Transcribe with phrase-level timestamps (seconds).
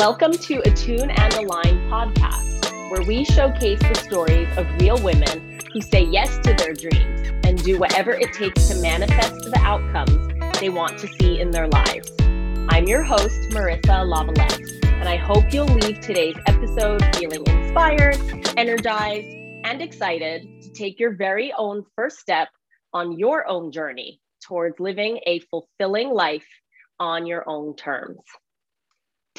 [0.00, 5.82] Welcome to Attune and Align podcast, where we showcase the stories of real women who
[5.82, 10.70] say yes to their dreams and do whatever it takes to manifest the outcomes they
[10.70, 12.10] want to see in their lives.
[12.70, 18.16] I'm your host, Marissa Lavalette, and I hope you'll leave today's episode feeling inspired,
[18.56, 19.28] energized,
[19.64, 22.48] and excited to take your very own first step
[22.94, 26.48] on your own journey towards living a fulfilling life
[26.98, 28.16] on your own terms.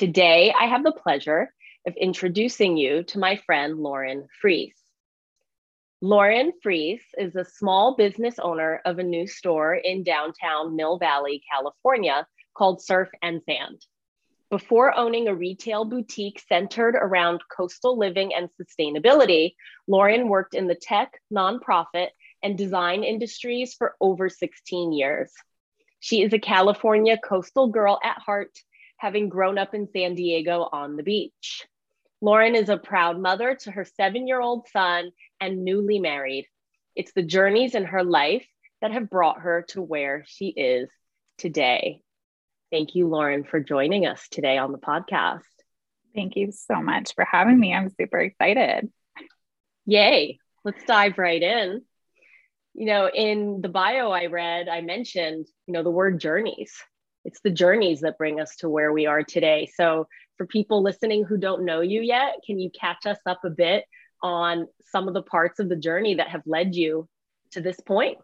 [0.02, 1.54] Today, I have the pleasure
[1.86, 4.74] of introducing you to my friend Lauren Fries.
[6.02, 11.44] Lauren Fries is a small business owner of a new store in downtown Mill Valley,
[11.48, 12.26] California
[12.58, 13.86] called Surf and Sand.
[14.50, 19.54] Before owning a retail boutique centered around coastal living and sustainability,
[19.88, 22.08] Lauren worked in the tech, nonprofit,
[22.42, 25.32] and design industries for over 16 years.
[26.00, 28.58] She is a California coastal girl at heart,
[29.02, 31.66] having grown up in San Diego on the beach.
[32.22, 36.46] Lauren is a proud mother to her seven year old son and newly married.
[36.96, 38.46] It's the journeys in her life
[38.80, 40.88] that have brought her to where she is
[41.40, 42.04] today.
[42.72, 45.42] Thank you, Lauren, for joining us today on the podcast.
[46.14, 47.74] Thank you so much for having me.
[47.74, 48.88] I'm super excited.
[49.88, 50.38] Yay.
[50.64, 51.82] Let's dive right in.
[52.76, 56.72] You know, in the bio I read, I mentioned, you know, the word journeys.
[57.24, 59.70] It's the journeys that bring us to where we are today.
[59.76, 63.50] So, for people listening who don't know you yet, can you catch us up a
[63.50, 63.86] bit
[64.24, 67.08] on some of the parts of the journey that have led you
[67.52, 68.18] to this point?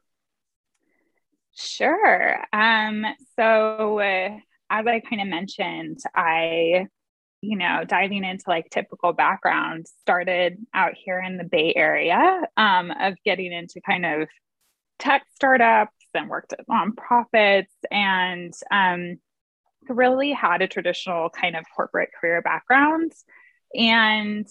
[1.55, 2.43] Sure.
[2.53, 4.37] Um, so, uh,
[4.69, 6.87] as I kind of mentioned, I,
[7.41, 12.91] you know, diving into like typical background, started out here in the Bay Area um,
[12.91, 14.27] of getting into kind of
[14.99, 19.19] tech startups and worked at nonprofits and um,
[19.89, 23.11] really had a traditional kind of corporate career background.
[23.73, 24.47] And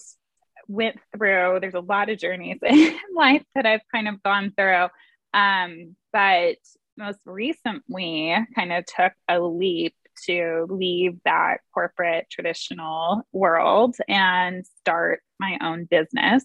[0.67, 4.87] went through, there's a lot of journeys in life that I've kind of gone through.
[5.33, 6.57] Um, but
[6.97, 9.93] most recently, kind of took a leap
[10.25, 16.43] to leave that corporate traditional world and start my own business,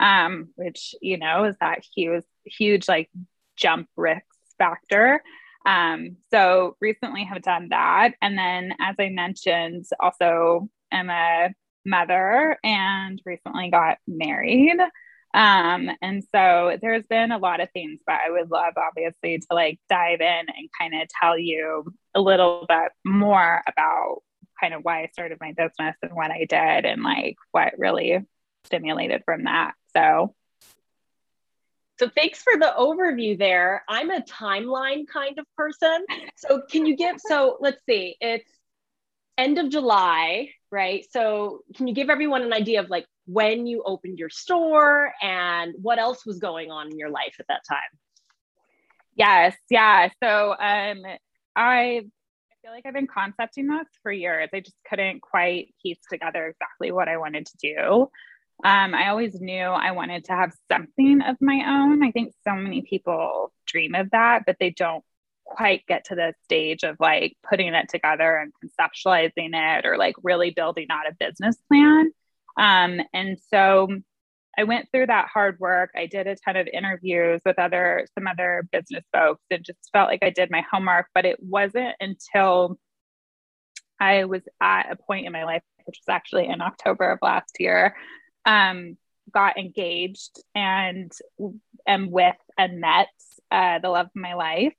[0.00, 3.10] um, which, you know, is that huge, huge like
[3.56, 4.24] jump risk
[4.62, 5.22] factor.
[5.66, 8.14] Um, so recently have done that.
[8.20, 11.50] And then, as I mentioned, also am a
[11.84, 14.78] mother and recently got married.
[15.34, 19.46] Um, and so there's been a lot of things, but I would love obviously to
[19.54, 24.18] like dive in and kind of tell you a little bit more about
[24.60, 28.20] kind of why I started my business and what I did and like what really
[28.64, 29.72] stimulated from that.
[29.96, 30.34] So
[31.98, 33.84] so thanks for the overview there.
[33.88, 36.04] I'm a timeline kind of person.
[36.36, 38.50] So can you give so let's see, it's
[39.38, 41.04] end of July, right?
[41.10, 45.74] So can you give everyone an idea of like when you opened your store and
[45.80, 47.78] what else was going on in your life at that time?
[49.14, 50.08] Yes, yeah.
[50.22, 51.02] So um
[51.54, 52.02] I I
[52.62, 54.48] feel like I've been concepting this for years.
[54.52, 58.08] I just couldn't quite piece together exactly what I wanted to do.
[58.64, 62.02] Um, I always knew I wanted to have something of my own.
[62.04, 65.04] I think so many people dream of that, but they don't
[65.44, 70.14] quite get to the stage of like putting it together and conceptualizing it or like
[70.22, 72.12] really building out a business plan.
[72.56, 73.88] Um, and so
[74.56, 75.90] I went through that hard work.
[75.96, 80.08] I did a ton of interviews with other some other business folks and just felt
[80.08, 82.78] like I did my homework, but it wasn't until
[83.98, 87.56] I was at a point in my life, which was actually in October of last
[87.58, 87.96] year,
[88.44, 88.96] um,
[89.32, 91.12] got engaged and
[91.86, 93.08] am with and met
[93.50, 94.74] uh, the love of my life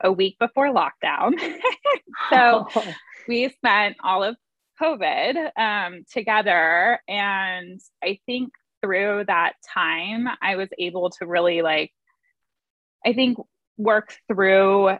[0.00, 1.38] a week before lockdown.
[2.30, 2.94] so oh.
[3.28, 4.36] we spent all of
[4.80, 7.00] COVID um, together.
[7.08, 8.52] And I think
[8.82, 11.92] through that time, I was able to really like,
[13.04, 13.38] I think,
[13.76, 14.96] work through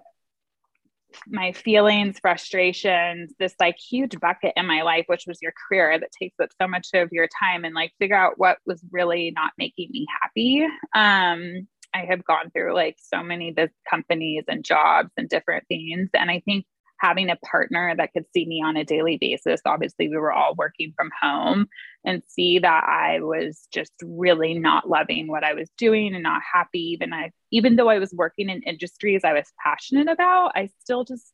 [1.26, 6.10] my feelings, frustrations, this like huge bucket in my life, which was your career that
[6.12, 9.52] takes up so much of your time, and like figure out what was really not
[9.58, 10.66] making me happy.
[10.94, 16.10] Um, I have gone through like so many the companies and jobs and different things.
[16.12, 16.66] And I think
[16.98, 20.54] having a partner that could see me on a daily basis, obviously we were all
[20.54, 21.66] working from home
[22.04, 26.42] and see that I was just really not loving what I was doing and not
[26.52, 26.92] happy.
[26.92, 31.04] Even I even though I was working in industries I was passionate about, I still
[31.04, 31.32] just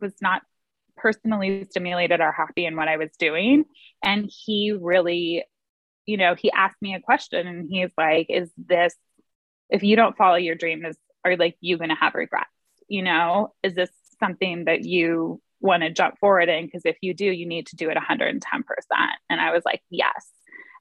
[0.00, 0.42] was not
[0.96, 3.64] personally stimulated or happy in what I was doing.
[4.04, 5.44] And he really,
[6.06, 8.94] you know, he asked me a question and he's like, is this
[9.72, 12.50] if you don't follow your dream is are like you going to have regrets
[12.88, 13.90] you know is this
[14.22, 17.76] something that you want to jump forward in because if you do, you need to
[17.76, 18.40] do it 110%.
[19.30, 20.28] And I was like, yes.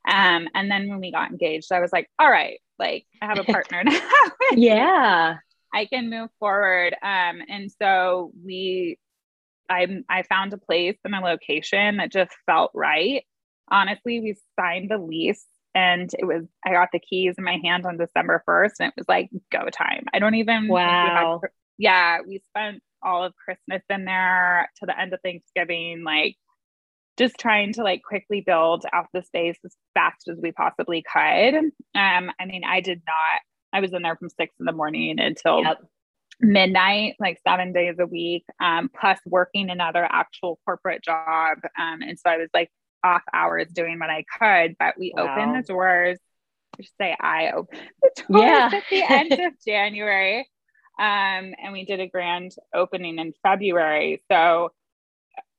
[0.10, 3.40] Um, and then when we got engaged, I was like, all right, like I have
[3.40, 4.02] a partner now.
[4.54, 5.36] yeah.
[5.74, 6.94] I can move forward.
[7.02, 8.98] Um, and so we,
[9.70, 13.24] I, I found a place and a location that just felt right.
[13.70, 17.86] Honestly, we signed the lease and it was, I got the keys in my hand
[17.86, 20.06] on December 1st and it was like go time.
[20.14, 21.40] I don't even, wow.
[21.42, 26.04] We had, yeah, we spent all of Christmas in there to the end of Thanksgiving,
[26.04, 26.36] like
[27.18, 31.56] just trying to like quickly build out the space as fast as we possibly could.
[31.56, 33.42] Um, I mean, I did not,
[33.74, 35.78] I was in there from six in the morning until yep.
[36.40, 41.58] midnight, like seven days a week, um, plus working another actual corporate job.
[41.80, 42.70] Um, and so I was like
[43.04, 45.34] off hours doing what I could, but we wow.
[45.34, 46.18] opened the doors.
[46.80, 48.70] I say I opened the doors yeah.
[48.74, 50.48] at the end of January.
[51.02, 54.22] Um, and we did a grand opening in February.
[54.32, 54.72] So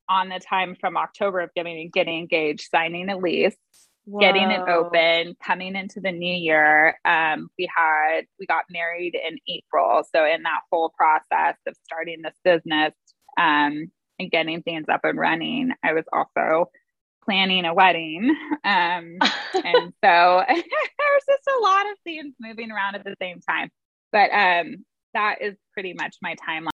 [0.09, 3.57] on the time from October of getting getting engaged, signing a lease,
[4.05, 4.21] Whoa.
[4.21, 6.97] getting it open, coming into the new year.
[7.05, 10.05] Um, we had we got married in April.
[10.15, 12.95] So in that whole process of starting this business
[13.37, 13.91] um,
[14.21, 16.71] and getting things up and running, I was also
[17.25, 18.31] planning a wedding.
[18.65, 19.19] Um,
[19.65, 23.71] and so there's just a lot of things moving around at the same time.
[24.13, 26.71] But um, that is pretty much my timeline.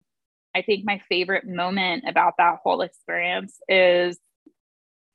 [0.56, 4.18] I think my favorite moment about that whole experience is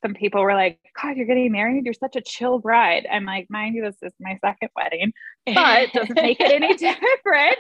[0.03, 1.85] some people were like, God, you're getting married.
[1.85, 3.07] You're such a chill bride.
[3.11, 5.13] I'm like, mind you, this is my second wedding,
[5.47, 7.57] but it doesn't make it any different.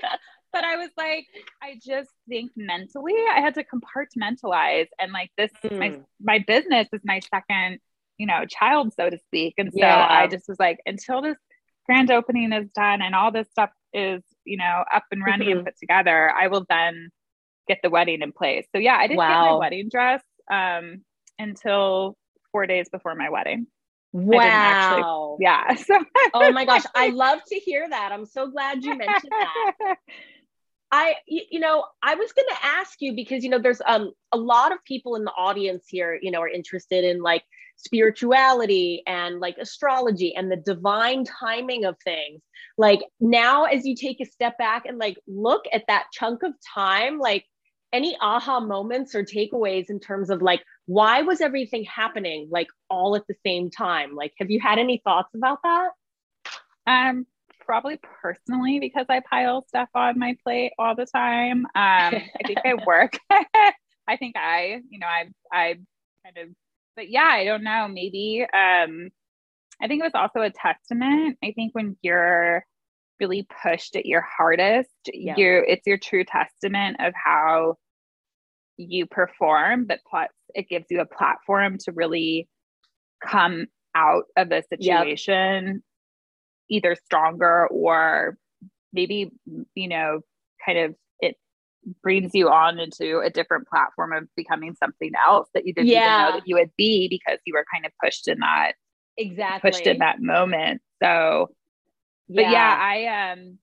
[0.52, 1.26] But I was like,
[1.62, 5.78] I just think mentally I had to compartmentalize and like this, mm.
[5.78, 7.78] my, my business is my second,
[8.18, 9.54] you know, child, so to speak.
[9.58, 10.06] And so yeah.
[10.08, 11.36] I just was like, until this
[11.86, 15.58] grand opening is done and all this stuff is, you know, up and running mm-hmm.
[15.58, 17.10] and put together, I will then
[17.68, 18.66] get the wedding in place.
[18.74, 19.28] So yeah, I didn't wow.
[19.28, 21.04] get my wedding dress um,
[21.38, 22.16] until
[22.50, 23.68] four days before my wedding.
[24.12, 24.40] Wow.
[24.42, 25.74] Actually, yeah.
[25.76, 26.04] So
[26.34, 28.10] oh my gosh, I love to hear that.
[28.10, 29.96] I'm so glad you mentioned that.
[30.92, 34.36] I, you know, I was going to ask you because, you know, there's um, a
[34.36, 37.44] lot of people in the audience here, you know, are interested in like
[37.82, 42.42] spirituality and like astrology and the divine timing of things.
[42.76, 46.52] Like now, as you take a step back and like look at that chunk of
[46.74, 47.44] time, like
[47.92, 53.16] any aha moments or takeaways in terms of like why was everything happening like all
[53.16, 54.14] at the same time?
[54.14, 55.90] Like have you had any thoughts about that?
[56.86, 57.26] Um
[57.60, 61.64] probably personally because i pile stuff on my plate all the time.
[61.64, 63.16] Um i think i work.
[64.08, 65.78] I think i you know i i
[66.24, 66.54] kind of
[66.96, 69.10] but yeah i don't know maybe um
[69.80, 72.64] i think it was also a testament i think when you're
[73.18, 75.34] really pushed at your hardest yeah.
[75.36, 77.76] you it's your true testament of how
[78.76, 82.48] you perform but plus it gives you a platform to really
[83.24, 85.76] come out of the situation yep.
[86.70, 88.38] either stronger or
[88.92, 89.30] maybe
[89.74, 90.20] you know
[90.64, 90.94] kind of
[92.02, 96.22] brings you on into a different platform of becoming something else that you didn't yeah.
[96.22, 98.72] even know that you would be because you were kind of pushed in that
[99.16, 101.48] exactly pushed in that moment so
[102.28, 103.58] but yeah, yeah I um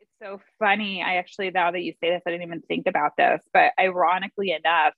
[0.00, 1.02] it's so funny.
[1.02, 4.52] I actually now that you say this, I didn't even think about this, but ironically
[4.52, 4.94] enough,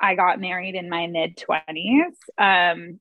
[0.00, 2.14] I got married in my mid 20s.
[2.38, 3.00] Um,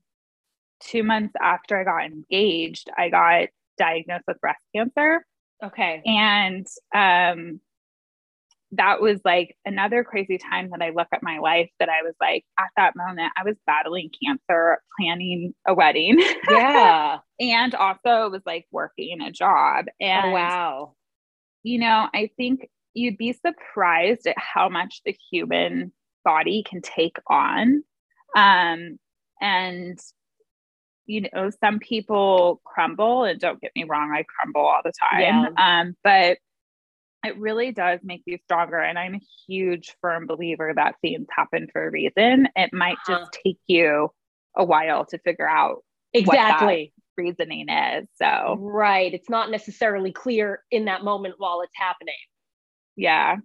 [0.82, 5.26] two months after I got engaged, I got diagnosed with breast cancer.
[5.64, 6.02] Okay.
[6.06, 7.62] And um
[8.74, 12.14] that was like another crazy time that I look at my life that I was
[12.22, 16.22] like, at that moment, I was battling cancer, planning a wedding.
[16.50, 17.20] Yeah.
[17.40, 19.86] and also was like working a job.
[20.00, 20.94] And oh, wow.
[21.64, 25.92] You know, I think you'd be surprised at how much the human
[26.24, 27.84] body can take on.
[28.36, 28.98] Um,
[29.42, 30.00] and
[31.12, 35.22] you know, some people crumble, and don't get me wrong, I crumble all the time.
[35.22, 35.46] Yeah.
[35.58, 36.38] Um, but
[37.26, 38.80] it really does make you stronger.
[38.80, 42.48] And I'm a huge firm believer that things happen for a reason.
[42.56, 43.20] It might uh-huh.
[43.20, 44.10] just take you
[44.56, 48.08] a while to figure out exactly reasoning is.
[48.16, 49.14] So, right.
[49.14, 52.16] It's not necessarily clear in that moment while it's happening.
[52.96, 53.36] Yeah.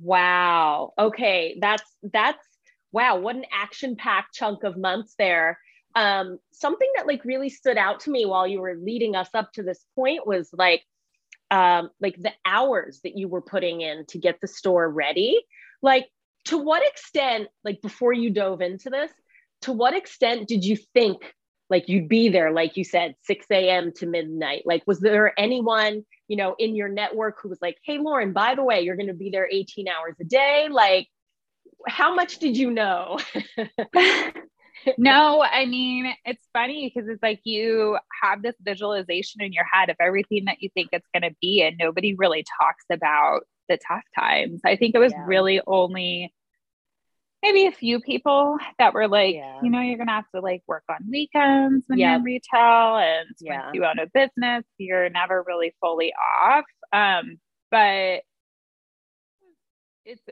[0.00, 0.92] Wow.
[0.98, 1.56] Okay.
[1.60, 2.44] That's, that's,
[2.92, 3.18] wow.
[3.18, 5.58] What an action packed chunk of months there.
[5.94, 9.52] Um, something that like really stood out to me while you were leading us up
[9.52, 10.82] to this point was like,
[11.50, 15.40] um, like the hours that you were putting in to get the store ready.
[15.82, 16.08] Like
[16.46, 19.10] to what extent like before you dove into this
[19.62, 21.34] to what extent did you think
[21.70, 24.62] like you'd be there like you said 6 a.m to midnight?
[24.66, 28.54] Like was there anyone you know in your network who was like hey lauren by
[28.54, 30.68] the way you're going to be there 18 hours a day?
[30.70, 31.08] Like
[31.86, 33.18] how much did you know
[34.98, 39.90] no i mean it's funny because it's like you have this visualization in your head
[39.90, 43.78] of everything that you think it's going to be and nobody really talks about the
[43.88, 45.24] tough times i think it was yeah.
[45.26, 46.32] really only
[47.44, 49.60] maybe a few people that were like, yeah.
[49.62, 52.06] you know, you're gonna have to like work on weekends when yep.
[52.06, 53.66] you're in retail, and yeah.
[53.66, 56.12] once you own a business, you're never really fully
[56.42, 56.64] off.
[56.92, 57.38] Um,
[57.70, 58.22] but
[60.06, 60.22] it's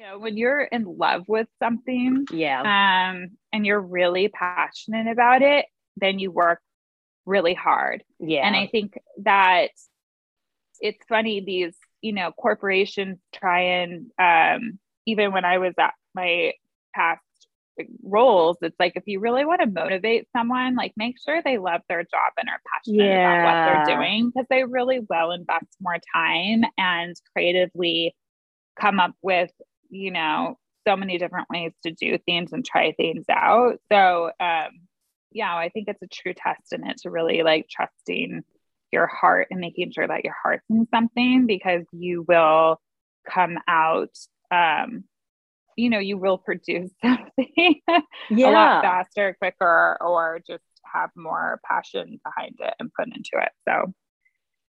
[0.00, 5.66] know when you're in love with something, yeah, um, and you're really passionate about it,
[5.96, 6.60] then you work
[7.26, 8.02] really hard.
[8.18, 9.68] Yeah, and I think that
[10.80, 16.52] it's funny these you know corporations try and um even when I was at my
[16.94, 17.20] past
[18.02, 21.80] roles, it's like if you really want to motivate someone, like make sure they love
[21.88, 23.42] their job and are passionate yeah.
[23.42, 28.14] about what they're doing because they really will invest more time and creatively
[28.78, 29.50] come up with,
[29.90, 30.56] you know,
[30.86, 33.78] so many different ways to do things and try things out.
[33.92, 34.68] So, um,
[35.32, 38.42] yeah, I think it's a true testament to really like trusting
[38.92, 42.80] your heart and making sure that your heart's in something because you will
[43.28, 44.16] come out
[44.50, 45.04] um,
[45.76, 47.80] you know, you will produce something
[48.30, 48.50] yeah.
[48.50, 53.52] a lot faster, quicker, or just have more passion behind it and put into it.
[53.68, 53.92] So,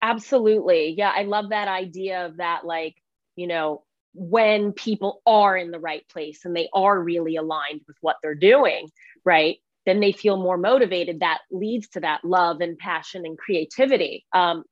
[0.02, 0.94] absolutely.
[0.96, 1.12] Yeah.
[1.14, 2.96] I love that idea of that, like,
[3.37, 3.84] you know,
[4.14, 8.34] when people are in the right place and they are really aligned with what they're
[8.34, 8.88] doing,
[9.24, 9.58] right?
[9.86, 11.20] Then they feel more motivated.
[11.20, 14.26] That leads to that love and passion and creativity.
[14.32, 14.64] Um,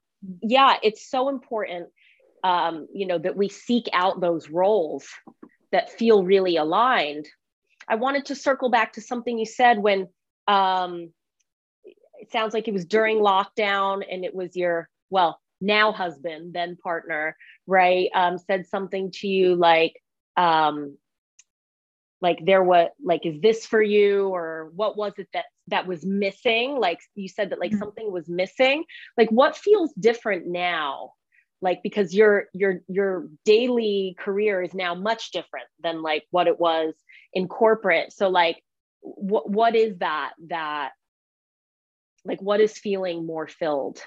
[0.42, 1.88] yeah, it's so important,
[2.42, 5.06] um, you know, that we seek out those roles
[5.72, 7.26] that feel really aligned.
[7.88, 10.08] I wanted to circle back to something you said when
[10.48, 11.12] um,
[12.18, 16.76] it sounds like it was during lockdown and it was your, well, now husband, then
[16.76, 17.36] partner,
[17.66, 18.08] right?
[18.14, 19.94] Um, said something to you like,
[20.36, 20.96] um,
[22.20, 24.28] like there was like is this for you?
[24.28, 26.76] Or what was it that that was missing?
[26.78, 27.80] Like you said that like mm-hmm.
[27.80, 28.84] something was missing.
[29.16, 31.12] Like what feels different now?
[31.60, 36.58] Like because your your your daily career is now much different than like what it
[36.58, 36.94] was
[37.32, 38.12] in corporate.
[38.12, 38.62] So like
[39.00, 40.90] what what is that that
[42.24, 44.02] like what is feeling more filled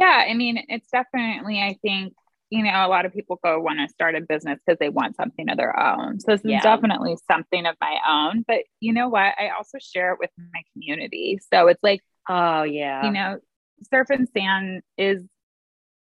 [0.00, 2.14] yeah i mean it's definitely i think
[2.50, 5.14] you know a lot of people go want to start a business because they want
[5.16, 6.56] something of their own so this yeah.
[6.56, 10.30] is definitely something of my own but you know what i also share it with
[10.52, 13.38] my community so it's like oh yeah you know
[13.92, 15.22] surf and sand is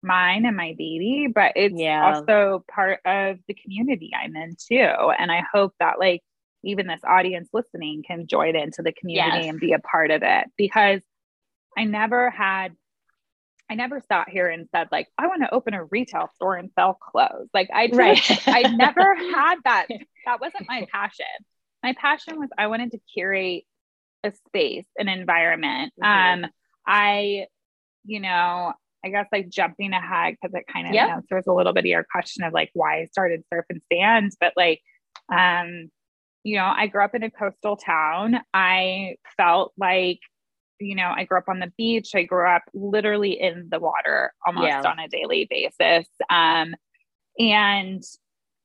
[0.07, 2.15] mine and my baby, but it's yeah.
[2.15, 5.11] also part of the community I'm in too.
[5.19, 6.23] And I hope that like
[6.65, 9.51] even this audience listening can join into the community yes.
[9.51, 11.01] and be a part of it because
[11.77, 12.73] I never had
[13.69, 16.71] I never sat here and said like I want to open a retail store and
[16.75, 17.49] sell clothes.
[17.53, 18.43] Like I just, right.
[18.47, 19.87] I never had that.
[20.27, 21.25] That wasn't my passion.
[21.85, 23.63] My passion was I wanted to curate
[24.25, 25.93] a space, an environment.
[26.03, 26.45] Mm-hmm.
[26.45, 26.51] Um
[26.85, 27.47] I
[28.05, 28.73] you know,
[29.05, 31.11] I guess like jumping ahead because it kind of yep.
[31.11, 34.37] answers a little bit of your question of like why I started surf and stands,
[34.41, 34.81] but like,
[35.33, 35.91] um,
[36.43, 38.41] you know, I grew up in a coastal town.
[38.53, 40.21] I felt like,
[40.81, 42.11] you know, I grew up on the beach.
[42.15, 44.83] I grew up literally in the water almost yeah.
[44.83, 46.07] on a daily basis.
[46.31, 46.75] Um,
[47.39, 48.03] and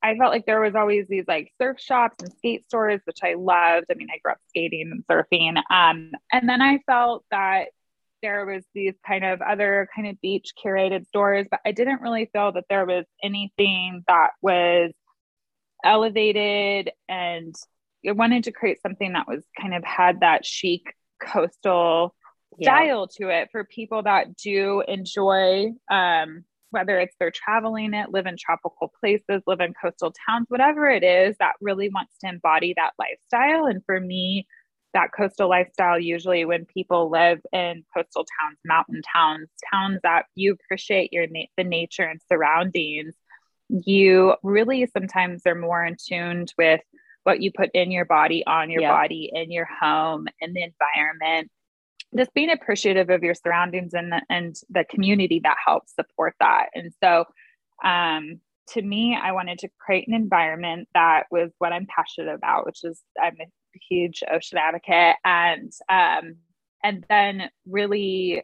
[0.03, 3.35] I felt like there was always these like surf shops and skate stores, which I
[3.35, 3.85] loved.
[3.91, 5.57] I mean, I grew up skating and surfing.
[5.69, 7.67] Um, and then I felt that
[8.21, 12.29] there was these kind of other kind of beach curated stores, but I didn't really
[12.33, 14.91] feel that there was anything that was
[15.83, 17.55] elevated and
[18.07, 22.15] I wanted to create something that was kind of had that chic coastal
[22.57, 22.65] yeah.
[22.65, 28.25] style to it for people that do enjoy um, whether it's they're traveling it, live
[28.25, 32.73] in tropical places, live in coastal towns, whatever it is that really wants to embody
[32.75, 33.65] that lifestyle.
[33.65, 34.47] And for me,
[34.93, 40.53] that coastal lifestyle usually when people live in coastal towns mountain towns towns that you
[40.53, 43.15] appreciate your na- the nature and surroundings
[43.85, 46.81] you really sometimes are more in tuned with
[47.23, 48.91] what you put in your body on your yeah.
[48.91, 51.49] body in your home in the environment
[52.17, 56.67] just being appreciative of your surroundings and the, and the community that helps support that
[56.73, 57.25] and so
[57.83, 62.65] um, to me i wanted to create an environment that was what i'm passionate about
[62.65, 66.35] which is i'm a huge ocean advocate and um,
[66.83, 68.43] and then really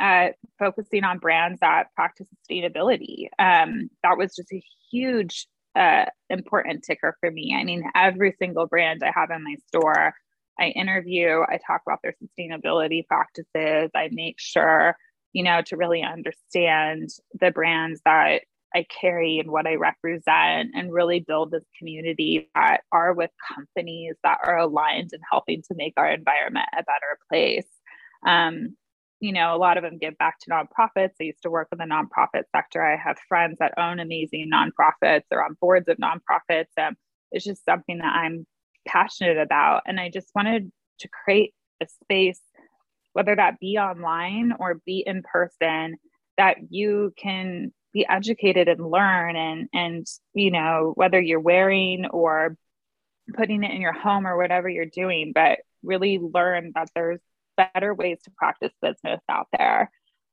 [0.00, 3.28] uh, focusing on brands that practice sustainability.
[3.38, 5.46] Um, that was just a huge
[5.76, 7.56] uh, important ticker for me.
[7.58, 10.14] I mean, every single brand I have in my store
[10.58, 14.96] I interview, I talk about their sustainability practices, I make sure,
[15.32, 18.42] you know, to really understand the brands that
[18.74, 24.14] I carry and what I represent and really build this community that are with companies
[24.24, 27.68] that are aligned and helping to make our environment a better place.
[28.26, 28.76] Um,
[29.20, 31.12] you know, a lot of them give back to nonprofits.
[31.20, 32.84] I used to work in the nonprofit sector.
[32.84, 36.66] I have friends that own amazing nonprofits or on boards of nonprofits.
[36.78, 36.96] Um,
[37.32, 38.46] it's just something that I'm
[38.86, 39.82] passionate about.
[39.86, 40.70] And I just wanted
[41.00, 42.40] to create a space,
[43.12, 45.96] whether that be online or be in person,
[46.36, 52.54] that you can be educated and learn and and you know whether you're wearing or
[53.34, 57.20] putting it in your home or whatever you're doing but really learn that there's
[57.56, 59.90] better ways to practice business out there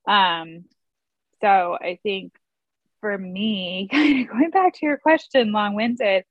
[0.08, 0.66] um
[1.42, 2.34] so i think
[3.02, 6.24] for me kind of going back to your question long-winded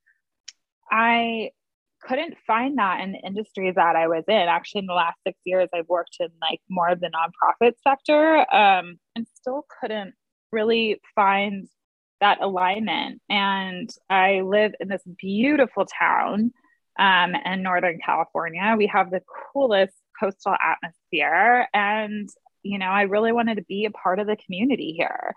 [0.91, 1.49] i
[2.03, 4.35] couldn't find that in the industries that I was in.
[4.35, 8.39] Actually, in the last six years, I've worked in like more of the nonprofit sector
[8.53, 10.13] um, and still couldn't
[10.51, 11.67] really find
[12.21, 13.21] that alignment.
[13.29, 16.51] And I live in this beautiful town
[16.99, 18.75] um, in Northern California.
[18.77, 19.21] We have the
[19.53, 21.67] coolest coastal atmosphere.
[21.73, 22.29] And,
[22.61, 25.33] you know, I really wanted to be a part of the community here.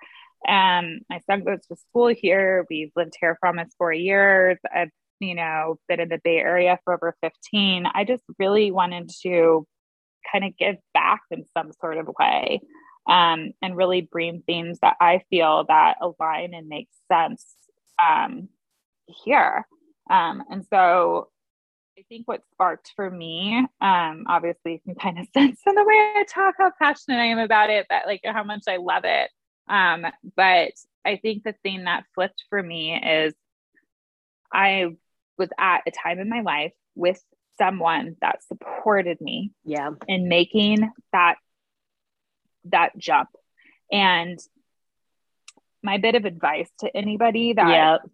[0.47, 2.65] And my son goes to school here.
[2.71, 4.59] We've lived here for almost four years.
[4.73, 4.91] I've
[5.21, 9.67] you know, been in the Bay Area for over 15, I just really wanted to
[10.31, 12.61] kind of give back in some sort of way
[13.09, 17.45] um, and really bring themes that I feel that align and make sense
[18.03, 18.49] um,
[19.25, 19.67] here.
[20.11, 21.29] Um, and so
[21.99, 25.85] I think what sparked for me, um, obviously you can kind of sense in the
[25.85, 29.05] way I talk how passionate I am about it, but like how much I love
[29.05, 29.31] it.
[29.69, 30.05] Um,
[30.37, 30.73] but
[31.05, 33.35] I think the thing that flipped for me is
[34.53, 34.97] I
[35.39, 37.21] was at a time in my life with
[37.59, 41.37] someone that supported me yeah in making that
[42.65, 43.31] that jump
[43.91, 44.39] and
[45.83, 48.11] my bit of advice to anybody that yep.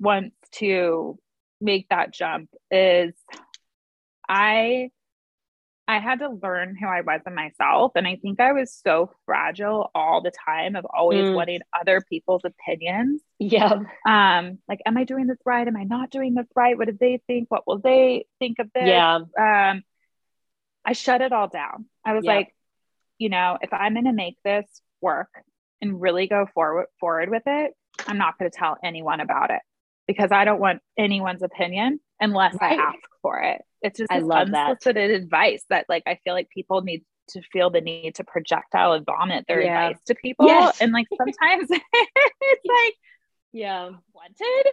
[0.00, 1.18] wants to
[1.60, 3.12] make that jump is
[4.28, 4.90] i
[5.90, 7.92] I had to learn who I was in myself.
[7.96, 11.34] And I think I was so fragile all the time of always mm.
[11.34, 13.20] wanting other people's opinions.
[13.40, 13.80] Yeah.
[14.06, 15.66] Um, like, am I doing this right?
[15.66, 16.78] Am I not doing this right?
[16.78, 17.50] What do they think?
[17.50, 18.84] What will they think of this?
[18.86, 19.16] Yeah.
[19.16, 19.82] Um,
[20.84, 21.86] I shut it all down.
[22.04, 22.54] I was like,
[23.18, 24.66] you know, if I'm gonna make this
[25.00, 25.30] work
[25.82, 27.72] and really go forward forward with it,
[28.06, 29.60] I'm not gonna tell anyone about it
[30.10, 32.76] because I don't want anyone's opinion unless right.
[32.76, 33.62] I ask for it.
[33.80, 35.14] It's just I love unsolicited that.
[35.14, 39.06] advice that like I feel like people need to feel the need to projectile and
[39.06, 39.86] vomit their yeah.
[39.86, 40.48] advice to people.
[40.48, 40.80] Yes.
[40.80, 42.94] And like sometimes it's like,
[43.52, 44.72] yeah, wanted.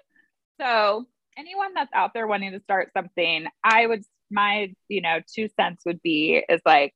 [0.59, 1.05] So
[1.37, 5.83] anyone that's out there wanting to start something, I would my, you know, two cents
[5.85, 6.95] would be is like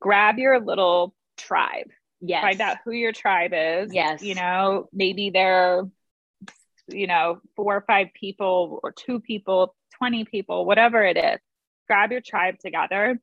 [0.00, 1.86] grab your little tribe.
[2.20, 2.42] Yes.
[2.42, 3.94] Find out who your tribe is.
[3.94, 4.24] Yes.
[4.24, 5.84] You know, maybe they're,
[6.88, 11.40] you know, four or five people or two people 20 people, whatever it is,
[11.88, 13.18] grab your tribe together.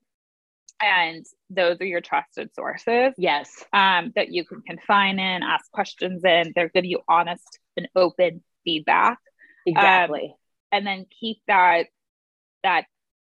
[0.80, 3.14] And those are your trusted sources.
[3.16, 3.64] Yes.
[3.72, 6.52] Um, that you can confine in, ask questions in.
[6.56, 9.18] They'll give you honest and open feedback.
[9.64, 10.24] Exactly.
[10.24, 10.34] Um,
[10.72, 11.86] and then keep that
[12.64, 12.86] that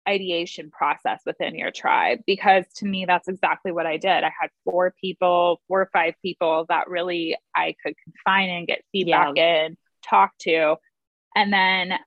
[0.09, 4.25] ideation process within your tribe because to me that's exactly what I did.
[4.25, 8.83] I had four people, four or five people that really I could confine and get
[8.93, 9.67] feedback yeah.
[9.67, 9.77] in,
[10.09, 10.77] talk to.
[11.35, 11.99] And then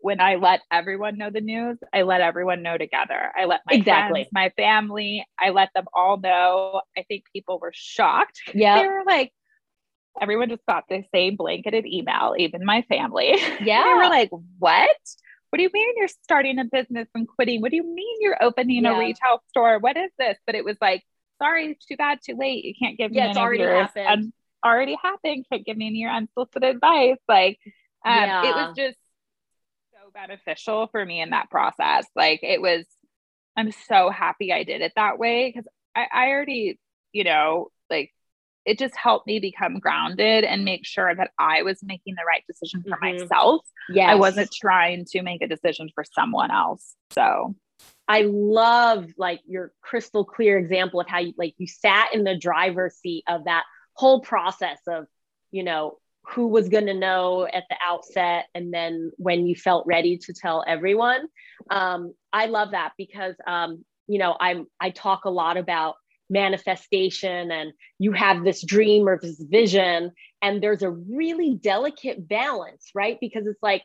[0.00, 3.32] when I let everyone know the news, I let everyone know together.
[3.36, 4.22] I let my exactly.
[4.22, 6.82] friends, my family, I let them all know.
[6.96, 8.40] I think people were shocked.
[8.54, 8.80] Yeah.
[8.80, 9.32] They were like,
[10.20, 13.34] everyone just got the same blanketed email, even my family.
[13.60, 13.84] Yeah.
[13.84, 14.96] they were like, what?
[15.50, 17.60] What do you mean you're starting a business and quitting?
[17.60, 18.96] What do you mean you're opening yeah.
[18.96, 19.78] a retail store?
[19.78, 20.36] What is this?
[20.46, 21.02] But it was like,
[21.42, 22.64] sorry, too bad, too late.
[22.64, 24.32] You can't give me yeah, it's already happened.
[24.64, 25.46] Already happened.
[25.50, 27.18] Can't give me any your unsolicited advice.
[27.28, 27.58] Like,
[28.04, 28.42] um, yeah.
[28.42, 28.98] it was just
[29.92, 32.06] so beneficial for me in that process.
[32.16, 32.84] Like it was,
[33.56, 36.78] I'm so happy I did it that way because I, I already,
[37.12, 38.12] you know, like
[38.64, 42.44] it just helped me become grounded and make sure that I was making the right
[42.46, 43.20] decision for mm-hmm.
[43.22, 43.62] myself.
[43.88, 44.10] Yeah.
[44.10, 46.94] I wasn't trying to make a decision for someone else.
[47.12, 47.54] So
[48.06, 52.36] I love like your crystal clear example of how you like you sat in the
[52.36, 53.64] driver's seat of that
[53.98, 55.06] whole process of,
[55.50, 59.86] you know, who was going to know at the outset and then when you felt
[59.86, 61.26] ready to tell everyone.
[61.70, 65.94] Um, i love that because um, you know i'm i talk a lot about
[66.30, 72.90] manifestation and you have this dream or this vision and there's a really delicate balance
[72.94, 73.16] right?
[73.20, 73.82] Because it's like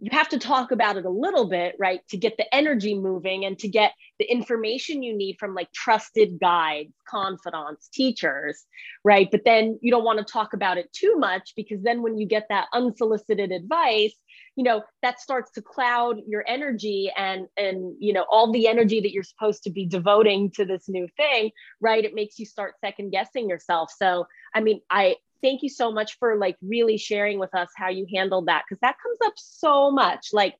[0.00, 2.00] you have to talk about it a little bit, right?
[2.10, 6.38] To get the energy moving and to get the information you need from like trusted
[6.40, 8.64] guides, confidants, teachers,
[9.04, 9.28] right?
[9.30, 12.26] But then you don't want to talk about it too much because then when you
[12.26, 14.14] get that unsolicited advice,
[14.54, 19.00] you know, that starts to cloud your energy and and you know, all the energy
[19.00, 22.04] that you're supposed to be devoting to this new thing, right?
[22.04, 23.92] It makes you start second guessing yourself.
[23.96, 27.88] So, I mean, I thank you so much for like really sharing with us how
[27.88, 30.54] you handled that because that comes up so much like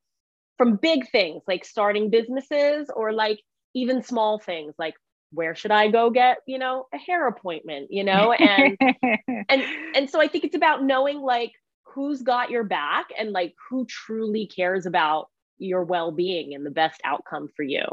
[0.57, 3.41] from big things like starting businesses or like
[3.75, 4.95] even small things like
[5.33, 8.77] where should i go get you know a hair appointment you know and
[9.49, 9.63] and
[9.95, 11.53] and so i think it's about knowing like
[11.95, 17.01] who's got your back and like who truly cares about your well-being and the best
[17.05, 17.85] outcome for you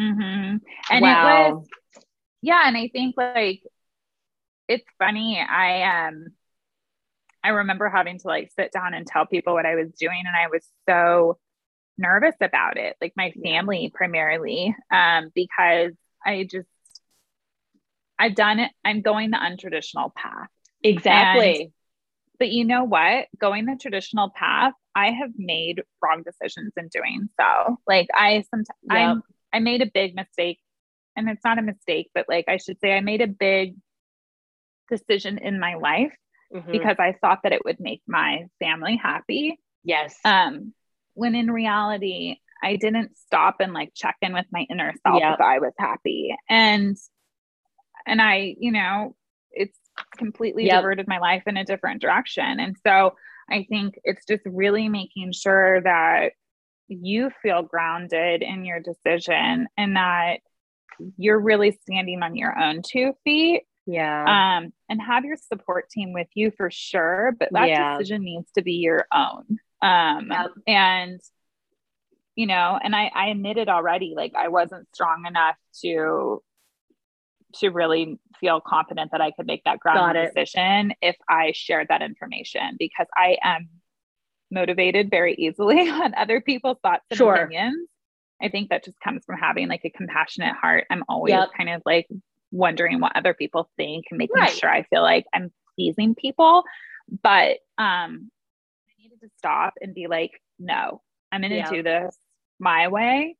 [0.00, 0.56] mm-hmm.
[0.90, 1.48] and wow.
[1.48, 1.66] it was
[2.42, 3.62] yeah and i think like
[4.68, 5.38] it's funny.
[5.40, 6.26] I um
[7.42, 10.34] I remember having to like sit down and tell people what I was doing and
[10.34, 11.38] I was so
[11.98, 15.92] nervous about it, like my family primarily, um, because
[16.24, 16.68] I just
[18.18, 20.48] I've done it, I'm going the untraditional path.
[20.82, 21.60] Exactly.
[21.62, 21.72] And,
[22.38, 23.26] but you know what?
[23.38, 27.78] Going the traditional path, I have made wrong decisions in doing so.
[27.86, 29.18] Like I sometimes yep.
[29.52, 30.58] I made a big mistake
[31.14, 33.76] and it's not a mistake, but like I should say I made a big
[34.88, 36.14] decision in my life
[36.54, 36.70] mm-hmm.
[36.70, 39.58] because I thought that it would make my family happy.
[39.84, 40.16] Yes.
[40.24, 40.72] Um,
[41.14, 45.34] when in reality, I didn't stop and like check in with my inner self yep.
[45.34, 46.34] if I was happy.
[46.48, 46.96] And
[48.06, 49.16] and I, you know,
[49.50, 49.78] it's
[50.16, 50.82] completely yep.
[50.82, 52.60] diverted my life in a different direction.
[52.60, 53.14] And so
[53.50, 56.32] I think it's just really making sure that
[56.88, 60.38] you feel grounded in your decision and that
[61.16, 64.58] you're really standing on your own two feet yeah.
[64.58, 67.96] Um, and have your support team with you for sure, but that yeah.
[67.96, 69.58] decision needs to be your own.
[69.80, 70.50] Um, yep.
[70.66, 71.20] and
[72.34, 76.42] you know, and I, I admitted already, like I wasn't strong enough to
[77.60, 82.02] to really feel confident that I could make that grounded decision if I shared that
[82.02, 83.68] information because I am
[84.50, 87.34] motivated very easily on other people's thoughts and sure.
[87.34, 87.88] opinions.
[88.42, 90.86] I think that just comes from having like a compassionate heart.
[90.90, 91.48] I'm always yep.
[91.56, 92.06] kind of like
[92.50, 94.50] wondering what other people think and making right.
[94.50, 96.64] sure I feel like I'm pleasing people.
[97.22, 98.30] But um
[98.88, 101.70] I needed to stop and be like, no, I'm gonna yeah.
[101.70, 102.16] do this
[102.58, 103.36] my way.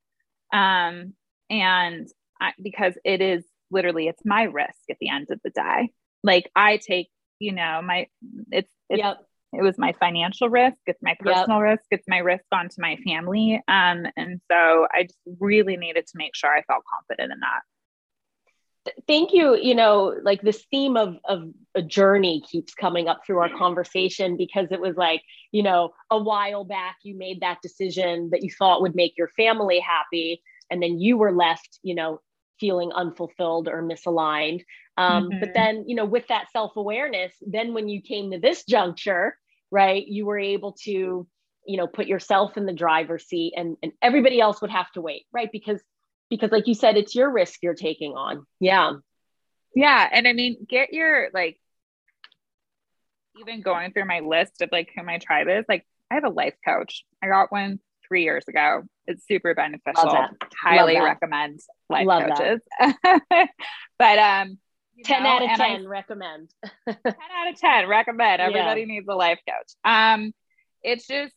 [0.53, 1.15] Um
[1.49, 2.09] and
[2.41, 5.91] I, because it is literally it's my risk at the end of the day.
[6.23, 8.09] Like I take, you know, my
[8.51, 9.19] it's it's yep.
[9.53, 11.71] it was my financial risk, it's my personal yep.
[11.79, 13.63] risk, it's my risk onto my family.
[13.69, 17.63] Um and so I just really needed to make sure I felt confident in that
[19.07, 23.39] thank you you know like this theme of of a journey keeps coming up through
[23.39, 25.23] our conversation because it was like
[25.53, 29.29] you know a while back you made that decision that you thought would make your
[29.37, 32.21] family happy and then you were left you know
[32.59, 34.63] feeling unfulfilled or misaligned
[34.97, 35.41] um, mm-hmm.
[35.41, 39.37] but then you know with that self-awareness then when you came to this juncture
[39.71, 41.27] right you were able to
[41.67, 45.01] you know put yourself in the driver's seat and and everybody else would have to
[45.01, 45.83] wait right because
[46.31, 48.47] because like you said it's your risk you're taking on.
[48.61, 48.95] Yeah.
[49.75, 50.09] Yeah.
[50.11, 51.61] And i mean get your like
[53.39, 56.31] even going through my list of like who my tribe is like i have a
[56.31, 57.05] life coach.
[57.23, 58.83] I got one three years ago.
[59.07, 60.29] It's super beneficial.
[60.63, 62.61] Highly recommend life Love coaches.
[63.99, 64.59] But um
[65.05, 66.51] 10 know, out of 10 I, recommend.
[66.89, 68.41] 10 out of 10 recommend.
[68.41, 68.87] Everybody yeah.
[68.87, 69.73] needs a life coach.
[69.85, 70.33] Um
[70.83, 71.33] it's just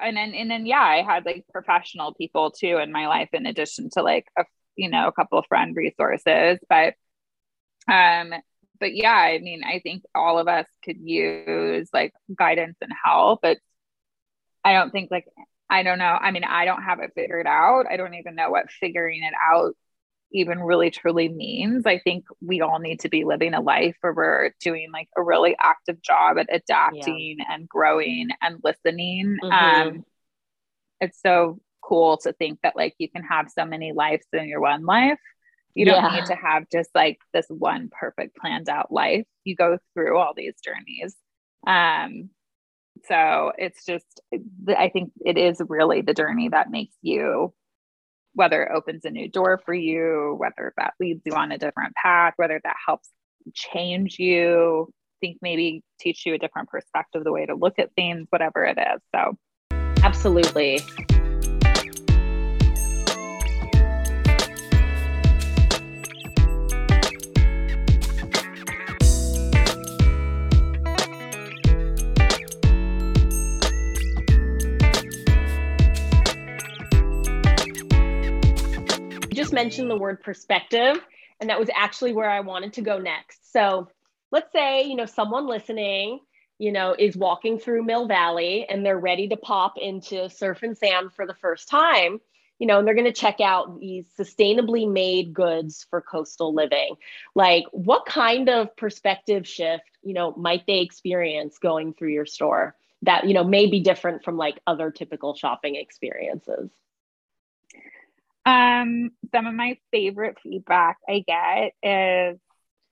[0.00, 3.46] and then and then yeah, I had like professional people too in my life in
[3.46, 4.44] addition to like a
[4.76, 6.94] you know a couple of friend resources, but
[7.88, 8.32] um
[8.80, 13.40] but yeah, I mean, I think all of us could use like guidance and help,
[13.42, 13.58] but
[14.64, 15.26] I don't think like
[15.70, 16.04] I don't know.
[16.06, 17.86] I mean, I don't have it figured out.
[17.90, 19.74] I don't even know what figuring it out
[20.32, 21.86] even really truly means.
[21.86, 25.22] I think we all need to be living a life where we're doing like a
[25.22, 27.54] really active job at adapting yeah.
[27.54, 29.38] and growing and listening.
[29.42, 29.88] Mm-hmm.
[29.88, 30.04] Um,
[31.00, 34.60] it's so cool to think that like you can have so many lives in your
[34.60, 35.20] one life.
[35.74, 36.16] You don't yeah.
[36.16, 39.26] need to have just like this one perfect planned out life.
[39.44, 41.14] You go through all these journeys.
[41.66, 42.30] Um,
[43.04, 44.22] so it's just,
[44.68, 47.52] I think it is really the journey that makes you
[48.36, 51.94] whether it opens a new door for you, whether that leads you on a different
[51.94, 53.08] path, whether that helps
[53.54, 58.26] change you, think maybe teach you a different perspective, the way to look at things,
[58.28, 59.00] whatever it is.
[59.14, 59.38] So,
[60.02, 60.80] absolutely.
[79.46, 80.98] Just mentioned the word perspective,
[81.40, 83.52] and that was actually where I wanted to go next.
[83.52, 83.88] So
[84.32, 86.18] let's say, you know, someone listening,
[86.58, 90.76] you know, is walking through Mill Valley and they're ready to pop into surf and
[90.76, 92.20] sand for the first time,
[92.58, 96.96] you know, and they're going to check out these sustainably made goods for coastal living.
[97.36, 102.74] Like, what kind of perspective shift, you know, might they experience going through your store
[103.02, 106.70] that, you know, may be different from like other typical shopping experiences?
[108.46, 112.38] Um, some of my favorite feedback I get is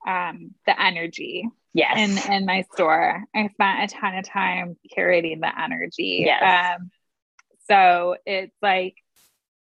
[0.05, 1.47] um, the energy.
[1.73, 1.97] Yes.
[2.27, 6.23] In in my store, I spent a ton of time curating the energy.
[6.25, 6.77] Yes.
[6.77, 6.89] Um,
[7.69, 8.95] so it's like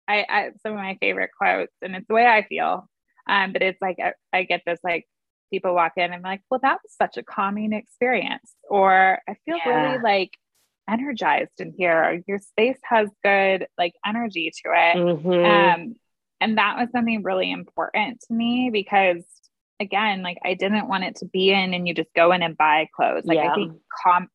[0.06, 2.88] I, I some of my favorite quotes, and it's the way I feel.
[3.28, 5.06] Um, but it's like I, I get this like
[5.50, 9.36] people walk in and I'm like, well, that was such a calming experience, or I
[9.44, 9.68] feel yeah.
[9.68, 10.30] really like
[10.88, 12.22] energized in here.
[12.26, 14.96] Your space has good like energy to it.
[14.96, 15.30] Mm-hmm.
[15.30, 15.96] Um,
[16.40, 19.24] and that was something really important to me because
[19.80, 22.56] again, like I didn't want it to be in and you just go in and
[22.56, 23.24] buy clothes.
[23.24, 23.52] Like yeah.
[23.52, 23.72] I think
[24.04, 24.28] com-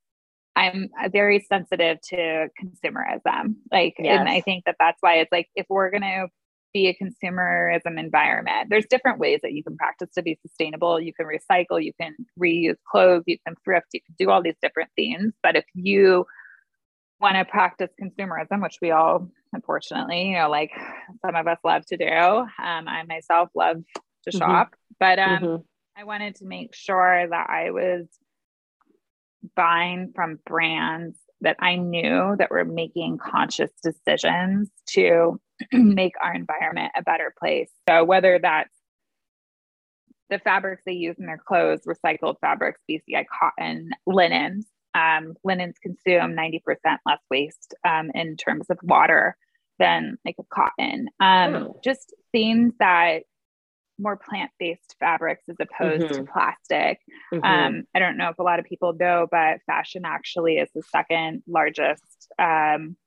[0.56, 3.56] I'm very sensitive to consumerism.
[3.72, 4.20] Like, yes.
[4.20, 6.28] and I think that that's why it's like if we're gonna
[6.74, 11.00] be a consumerism environment, there's different ways that you can practice to be sustainable.
[11.00, 14.56] You can recycle, you can reuse clothes, you can thrift, you can do all these
[14.62, 15.34] different things.
[15.42, 16.26] But if you
[17.24, 20.72] want to practice consumerism, which we all, unfortunately, you know, like
[21.26, 22.06] some of us love to do.
[22.06, 24.38] Um, I myself love to mm-hmm.
[24.38, 25.62] shop, but um, mm-hmm.
[25.98, 28.08] I wanted to make sure that I was
[29.56, 35.40] buying from brands that I knew that were making conscious decisions to
[35.72, 37.70] make our environment a better place.
[37.88, 38.74] So whether that's
[40.30, 46.36] the fabrics they use in their clothes, recycled fabrics, BCI cotton, linens, um, linens consume
[46.36, 46.62] 90%
[47.06, 49.36] less waste um, in terms of water
[49.80, 51.08] than like a cotton.
[51.20, 51.80] Um, oh.
[51.84, 53.24] Just things that
[54.00, 56.26] more plant-based fabrics as opposed mm-hmm.
[56.26, 57.00] to plastic.
[57.34, 57.44] Mm-hmm.
[57.44, 60.84] Um, I don't know if a lot of people know, but fashion actually is the
[60.84, 62.98] second largest um,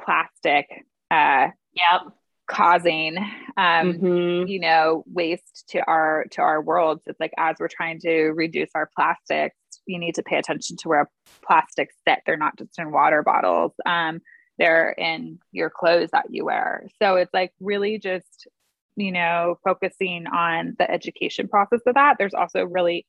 [0.00, 0.66] plastic.
[1.10, 2.02] Uh, yep.
[2.48, 3.16] causing
[3.56, 4.48] um, mm-hmm.
[4.48, 8.30] you know waste to our to our world so it's like as we're trying to
[8.30, 11.10] reduce our plastics you need to pay attention to where
[11.46, 12.20] plastics sit.
[12.26, 13.72] They're not just in water bottles.
[13.84, 14.20] Um,
[14.58, 16.86] they're in your clothes that you wear.
[17.02, 18.46] So it's like really just,
[18.96, 22.16] you know, focusing on the education process of that.
[22.18, 23.04] There's also really,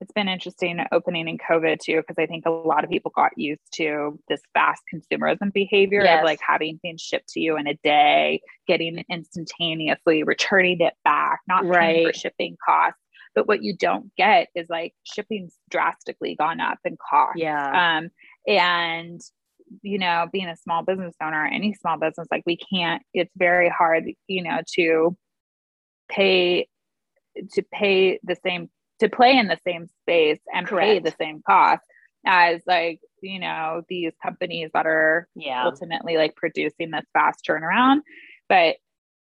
[0.00, 3.36] it's been interesting opening in COVID too, because I think a lot of people got
[3.36, 6.20] used to this fast consumerism behavior yes.
[6.20, 10.94] of like having things shipped to you in a day, getting it instantaneously, returning it
[11.04, 11.78] back, not right.
[11.78, 12.98] paying for shipping costs.
[13.34, 17.38] But what you don't get is like shipping's drastically gone up in cost.
[17.38, 17.98] Yeah.
[17.98, 18.10] Um,
[18.46, 19.20] and
[19.82, 23.68] you know, being a small business owner, any small business, like we can't, it's very
[23.68, 25.16] hard, you know, to
[26.08, 26.66] pay
[27.52, 30.86] to pay the same to play in the same space and Correct.
[30.86, 31.82] pay the same cost
[32.26, 35.64] as like you know these companies that are yeah.
[35.64, 38.00] ultimately like producing this fast turnaround
[38.48, 38.76] but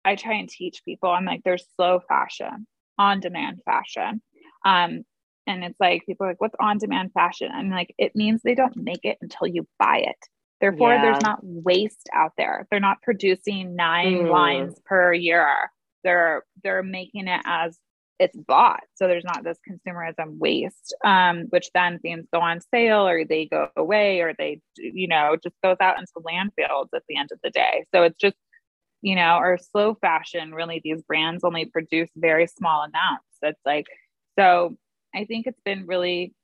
[0.04, 2.66] i try and teach people i'm like there's slow fashion
[2.98, 4.22] on demand fashion.
[4.64, 5.04] Um,
[5.46, 7.50] and it's like people are like, what's on demand fashion?
[7.52, 10.16] I'm like, it means they don't make it until you buy it.
[10.60, 11.02] Therefore, yeah.
[11.02, 12.66] there's not waste out there.
[12.70, 14.30] They're not producing nine mm.
[14.30, 15.70] lines per year.
[16.02, 17.78] They're they're making it as
[18.18, 18.80] it's bought.
[18.94, 23.46] So there's not this consumerism waste, um, which then things go on sale or they
[23.46, 27.38] go away or they, you know, just goes out into landfills at the end of
[27.42, 27.84] the day.
[27.94, 28.36] So it's just
[29.02, 33.24] you know, or slow fashion, really these brands only produce very small amounts.
[33.42, 33.86] That's like,
[34.38, 34.76] so
[35.14, 36.34] I think it's been really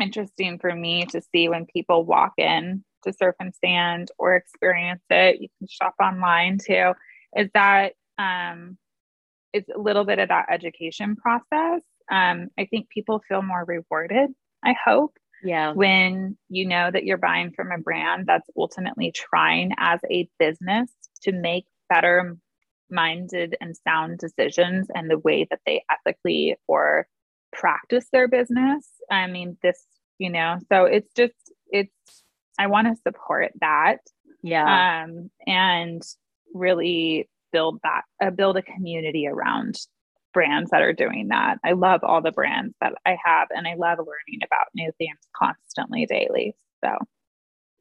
[0.00, 5.02] interesting for me to see when people walk in to surf and sand or experience
[5.10, 5.40] it.
[5.40, 6.92] You can shop online too.
[7.36, 8.78] Is that um,
[9.52, 11.82] it's a little bit of that education process.
[12.10, 14.30] Um, I think people feel more rewarded.
[14.64, 15.16] I hope.
[15.44, 15.72] Yeah.
[15.72, 20.90] When you know that you're buying from a brand that's ultimately trying as a business
[21.22, 22.36] to make better
[22.90, 27.06] minded and sound decisions and the way that they ethically or
[27.52, 28.88] practice their business.
[29.10, 29.84] I mean, this,
[30.18, 31.34] you know, so it's just,
[31.68, 31.92] it's,
[32.58, 33.98] I want to support that.
[34.42, 35.04] Yeah.
[35.04, 36.02] Um, and
[36.54, 39.76] really build that, uh, build a community around
[40.34, 41.58] brands that are doing that.
[41.64, 45.18] I love all the brands that I have and I love learning about new things
[45.34, 46.54] constantly daily.
[46.84, 46.98] So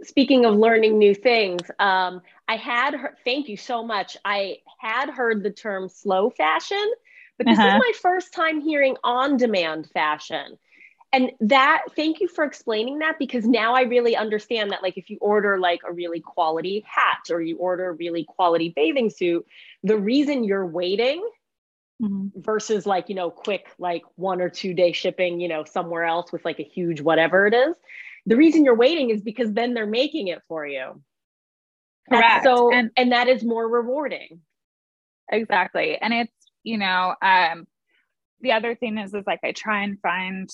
[0.04, 4.16] speaking of learning new things, um, I had heard, thank you so much.
[4.24, 6.94] I had heard the term slow fashion,
[7.38, 7.76] but this uh-huh.
[7.76, 10.58] is my first time hearing on demand fashion.
[11.12, 15.10] and that thank you for explaining that because now i really understand that like if
[15.10, 19.46] you order like a really quality hat or you order a really quality bathing suit
[19.84, 21.22] the reason you're waiting
[22.04, 22.42] mm-hmm.
[22.42, 26.32] versus like you know quick like one or two day shipping you know somewhere else
[26.32, 27.76] with like a huge whatever it is
[28.26, 31.02] the reason you're waiting is because then they're making it for you
[32.10, 32.44] Correct.
[32.44, 34.42] That's so and, and that is more rewarding
[35.32, 37.66] exactly and it's you know um
[38.42, 40.50] the other thing is is like i try and find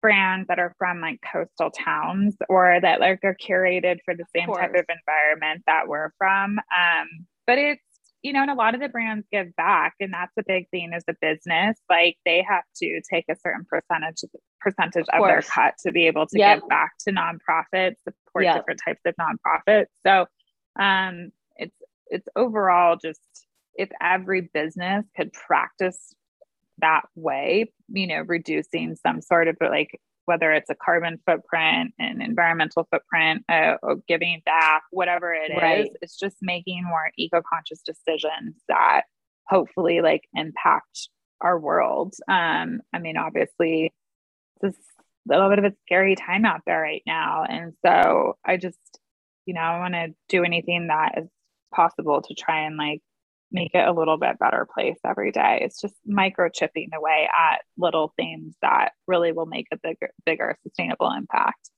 [0.00, 4.48] brands that are from like coastal towns or that like are curated for the same
[4.48, 6.58] type of environment that we're from.
[6.58, 7.82] Um, but it's
[8.22, 10.92] you know, and a lot of the brands give back, and that's a big thing
[10.92, 11.78] as a business.
[11.88, 14.24] Like they have to take a certain percentage
[14.60, 16.60] percentage of, of their cut to be able to yep.
[16.60, 18.56] give back to nonprofits, support yep.
[18.56, 19.86] different types of nonprofits.
[20.04, 20.26] So
[20.80, 21.76] um, it's
[22.08, 23.20] it's overall just
[23.74, 26.14] if every business could practice
[26.78, 32.20] that way, you know, reducing some sort of like whether it's a carbon footprint, an
[32.20, 35.86] environmental footprint, uh, or giving back, whatever it right.
[35.86, 39.02] is, it's just making more eco-conscious decisions that
[39.48, 41.08] hopefully like impact
[41.40, 42.14] our world.
[42.28, 43.94] Um, I mean, obviously,
[44.62, 48.58] it's a little bit of a scary time out there right now, and so I
[48.58, 48.78] just,
[49.46, 51.28] you know, I want to do anything that is
[51.74, 53.00] possible to try and like
[53.50, 55.60] make it a little bit better place every day.
[55.62, 61.10] It's just microchipping away at little things that really will make a bigger, bigger sustainable
[61.10, 61.70] impact.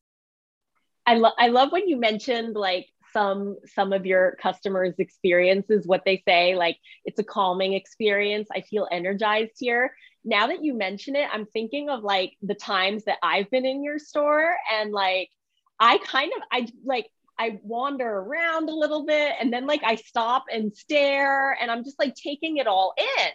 [1.07, 6.05] I love I love when you mentioned like some some of your customers' experiences, what
[6.05, 8.49] they say, like it's a calming experience.
[8.55, 9.95] I feel energized here.
[10.25, 13.83] Now that you mention it, I'm thinking of like the times that I've been in
[13.83, 15.31] your store and like
[15.79, 17.07] I kind of I like
[17.41, 21.85] I wander around a little bit and then like I stop and stare and I'm
[21.85, 23.29] just like taking it all in.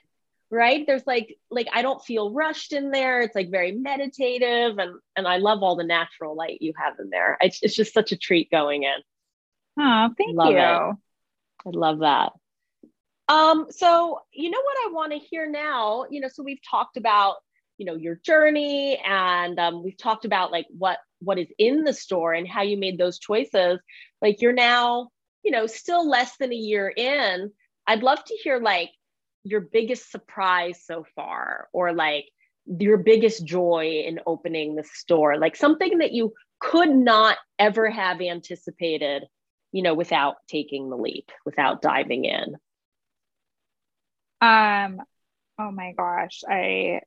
[0.51, 0.85] Right.
[0.85, 3.21] There's like like I don't feel rushed in there.
[3.21, 7.09] It's like very meditative and and I love all the natural light you have in
[7.09, 7.35] there.
[7.41, 8.97] It's, it's just such a treat going in.
[9.79, 10.57] Oh, thank love you.
[10.59, 10.59] It.
[10.61, 12.33] I love that.
[13.27, 16.95] Um, so you know what I want to hear now, you know, so we've talked
[16.95, 17.37] about
[17.79, 21.93] you know your journey and um, we've talked about like what what is in the
[21.93, 23.79] store and how you made those choices
[24.21, 25.09] like you're now
[25.43, 27.51] you know still less than a year in.
[27.87, 28.89] I'd love to hear like
[29.43, 32.25] your biggest surprise so far or like
[32.65, 38.21] your biggest joy in opening the store like something that you could not ever have
[38.21, 39.23] anticipated
[39.71, 42.55] you know without taking the leap without diving in.
[44.41, 45.01] Um
[45.59, 47.01] oh my gosh i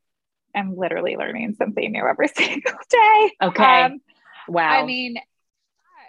[0.58, 3.32] am literally learning something new every single day.
[3.42, 3.82] Okay.
[3.82, 4.00] Um,
[4.48, 4.82] wow.
[4.82, 5.16] I mean,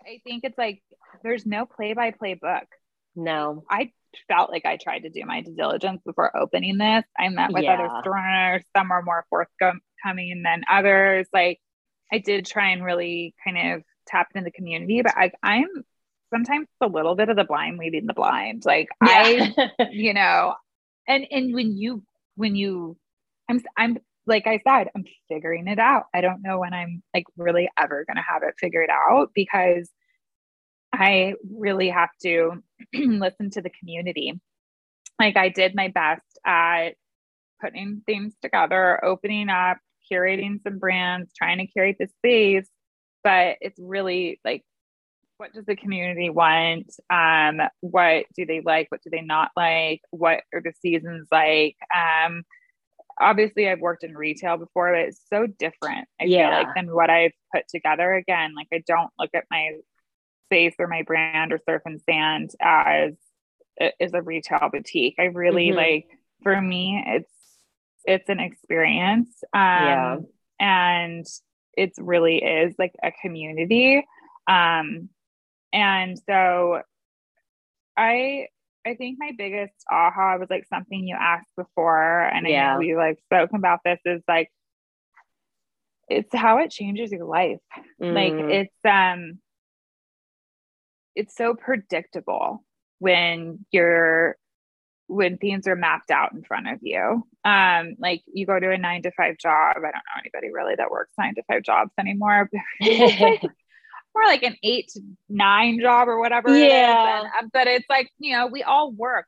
[0.06, 0.82] I think it's like
[1.24, 2.66] there's no play by play book.
[3.16, 3.64] No.
[3.70, 3.92] I
[4.28, 7.04] felt like I tried to do my due diligence before opening this.
[7.18, 7.74] I met with yeah.
[7.74, 8.64] other store owners.
[8.76, 11.28] Some are more forthcoming than others.
[11.34, 11.60] Like
[12.12, 15.68] I did try and really kind of tap into the community, but I, I'm
[16.34, 18.66] sometimes a little bit of the blind leading the blind.
[18.66, 19.52] Like yeah.
[19.58, 20.56] I, you know,
[21.08, 22.04] and and when you
[22.36, 22.98] when you
[23.50, 23.98] I'm I'm
[24.30, 26.06] like I said, I'm figuring it out.
[26.14, 29.90] I don't know when I'm like really ever going to have it figured out because
[30.94, 32.64] I really have to
[32.94, 34.40] listen to the community.
[35.20, 36.92] Like I did my best at
[37.60, 39.78] putting things together, opening up,
[40.12, 42.70] curating some brands, trying to curate the space,
[43.24, 44.64] but it's really like
[45.38, 46.94] what does the community want?
[47.10, 48.88] Um, what do they like?
[48.90, 50.02] What do they not like?
[50.12, 51.78] What are the seasons like?
[51.96, 52.44] Um,
[53.20, 56.08] obviously I've worked in retail before, but it's so different.
[56.20, 56.50] I yeah.
[56.50, 58.14] feel like than what I've put together.
[58.14, 59.72] Again, like I don't look at my
[60.48, 63.14] space or my brand or surf and sand as
[64.00, 65.16] is a retail boutique.
[65.20, 65.78] I really mm-hmm.
[65.78, 66.08] like
[66.44, 67.32] for me it's
[68.06, 69.30] it's an experience.
[69.54, 70.18] Um yeah.
[70.60, 71.26] and
[71.78, 74.06] it really is like a community.
[74.48, 75.10] Um
[75.72, 76.82] and so
[77.96, 78.48] I
[78.86, 82.72] I think my biggest aha was like something you asked before, and yeah.
[82.72, 84.50] I know we like spoke about this is like
[86.08, 87.60] it's how it changes your life.
[88.02, 88.14] Mm.
[88.14, 89.40] Like it's um
[91.16, 92.64] it's so predictable
[93.00, 94.38] when you're
[95.08, 97.28] when things are mapped out in front of you.
[97.44, 99.78] Um, like you go to a nine to five job.
[99.78, 102.50] I don't know anybody really that works nine to five jobs anymore.
[104.16, 106.50] more like an eight to nine job or whatever.
[106.56, 107.20] Yeah.
[107.22, 107.32] It is.
[107.42, 109.26] And, but it's like, you know, we all work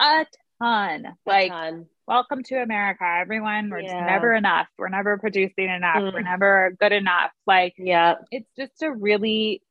[0.00, 0.26] a
[0.60, 1.06] ton.
[1.06, 1.86] A like, ton.
[2.06, 3.70] welcome to America, everyone.
[3.70, 3.92] We're yeah.
[3.92, 4.66] just never enough.
[4.78, 5.96] We're never producing enough.
[5.96, 6.12] Mm.
[6.12, 7.30] We're never good enough.
[7.46, 9.62] Like, yeah, it's just a really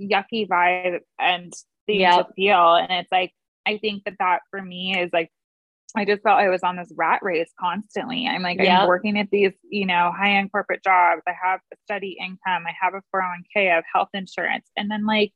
[0.00, 1.52] yucky vibe and
[1.86, 2.28] thing yep.
[2.28, 2.74] to feel.
[2.74, 3.32] And it's like,
[3.64, 5.30] I think that that for me is like
[5.96, 8.26] I just felt I was on this rat race constantly.
[8.26, 8.82] I'm like, Yep.
[8.82, 11.22] I'm working at these, you know, high end corporate jobs.
[11.26, 12.64] I have a steady income.
[12.66, 13.70] I have a 401k.
[13.70, 14.68] I have health insurance.
[14.76, 15.32] And then, like,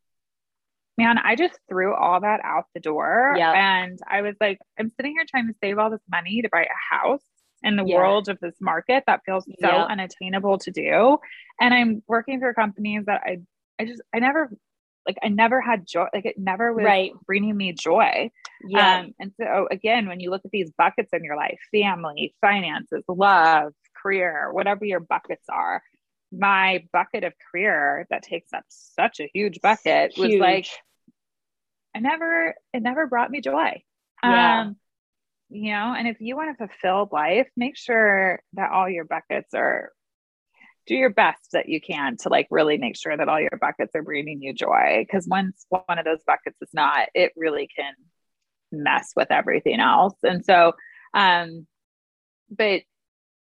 [0.99, 3.35] man, I just threw all that out the door.
[3.37, 3.55] Yep.
[3.55, 6.63] And I was like, I'm sitting here trying to save all this money to buy
[6.63, 7.23] a house
[7.63, 7.97] in the Yeah.
[7.97, 9.89] world of this market that feels so Yep.
[9.91, 11.19] unattainable to do.
[11.61, 13.39] And I'm working for companies that I,
[13.79, 14.51] I just, I never,
[15.07, 16.07] like, I never had joy.
[16.13, 17.13] Like, it never was Right.
[17.27, 18.31] bringing me joy.
[18.67, 19.01] Yeah.
[19.01, 23.05] Um, and so again, when you look at these buckets in your life, family, finances,
[23.09, 25.83] love, career, whatever your buckets are,
[26.33, 30.67] my bucket of career that takes up such a huge bucket was like,
[31.95, 33.83] I never, it never brought me joy.
[34.23, 34.63] Yeah.
[34.63, 34.77] Um,
[35.49, 39.55] you know, and if you want a fulfilled life, make sure that all your buckets
[39.55, 39.93] are
[40.87, 43.95] do your best that you can to like really make sure that all your buckets
[43.95, 45.07] are bringing you joy.
[45.11, 47.93] Cause once one of those buckets is not, it really can
[48.71, 50.15] mess with everything else.
[50.23, 50.73] And so,
[51.15, 51.67] um,
[52.51, 52.83] but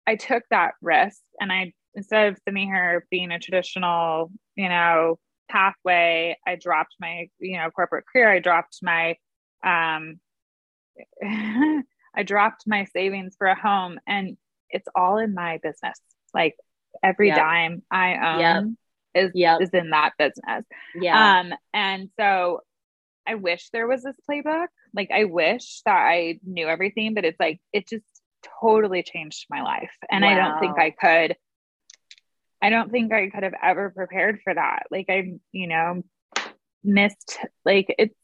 [0.07, 5.19] I took that risk and I, instead of sitting here being a traditional, you know,
[5.51, 8.33] pathway, I dropped my, you know, corporate career.
[8.33, 9.17] I dropped my,
[9.65, 10.21] um,
[12.17, 14.37] I dropped my savings for a home and
[14.71, 16.01] it's all in my business.
[16.33, 16.55] Like
[17.03, 17.37] every Yep.
[17.37, 18.41] dime I own
[19.15, 19.27] Yep.
[19.27, 19.61] is, Yep.
[19.63, 20.65] is in that business.
[21.01, 21.41] Yeah.
[21.41, 22.61] Um, and so
[23.27, 24.69] I wish there was this playbook.
[24.95, 28.05] Like I wish that I knew everything, but it's like it just
[28.61, 29.93] totally changed my life.
[30.11, 31.37] And I don't think I could
[32.63, 34.85] I don't think I could have ever prepared for that.
[34.91, 36.03] Like I, you know,
[36.83, 38.17] missed like it's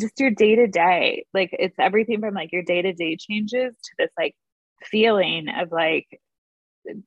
[0.00, 1.24] just your day to day.
[1.32, 4.34] Like it's everything from like your day to day changes to this like
[4.84, 6.06] feeling of like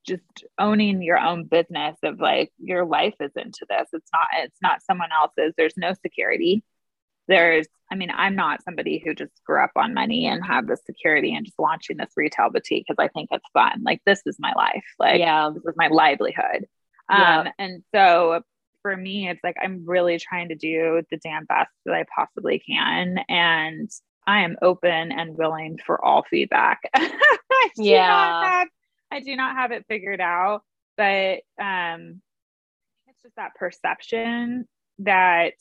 [0.05, 0.23] just
[0.57, 3.87] owning your own business of like your life is into this.
[3.93, 5.53] It's not it's not someone else's.
[5.57, 6.63] There's no security.
[7.27, 10.77] There's i mean i'm not somebody who just grew up on money and have the
[10.85, 13.81] security and just launching this retail boutique because i think it's fun.
[13.83, 14.85] Like this is my life.
[14.97, 15.49] Like yeah.
[15.53, 16.67] this is my livelihood.
[17.09, 17.39] Yeah.
[17.41, 18.41] um and so
[18.81, 22.59] for me it's like i'm really trying to do the damn best that i possibly
[22.59, 23.89] can and
[24.27, 26.81] i am open and willing for all feedback.
[27.77, 28.65] Yeah.
[29.11, 30.61] I do not have it figured out
[30.97, 32.21] but um
[33.07, 34.67] it's just that perception
[34.99, 35.53] that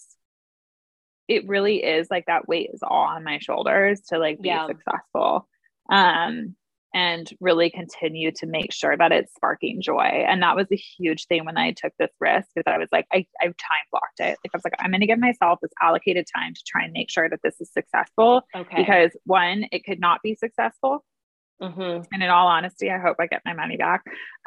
[1.28, 4.66] it really is like that weight is all on my shoulders to like be Yeah.
[4.66, 5.48] successful
[5.90, 6.54] um
[6.94, 11.26] and really continue to make sure that it's sparking joy and that was a huge
[11.26, 14.38] thing when i took this risk because i was like i i time blocked it
[14.42, 16.92] like i was like i'm going to give myself this allocated time to try and
[16.94, 18.76] make sure that this is successful Okay.
[18.76, 21.04] because one it could not be successful
[21.60, 22.06] Mhm.
[22.12, 24.04] and in all honesty i hope i get my money back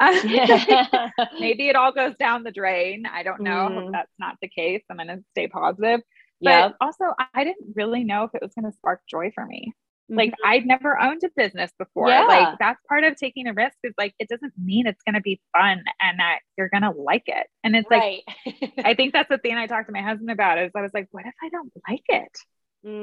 [1.38, 3.92] maybe it all goes down the drain i don't know I hope Mm.
[3.92, 6.00] that's not the case i'm going to stay positive
[6.40, 6.68] yeah.
[6.68, 7.04] but also
[7.34, 9.72] i didn't really know if it was going to spark joy for me
[10.08, 10.34] like Mhm.
[10.44, 12.08] I'd never owned a business before.
[12.08, 12.24] Yeah.
[12.24, 15.22] Like that's part of taking a risk is like it doesn't mean it's going to
[15.22, 17.46] be fun and that you're going to like it.
[17.64, 18.22] And it's like.
[18.84, 21.06] I think that's the thing I talked to my husband about is I was like,
[21.12, 22.36] what if I don't like it?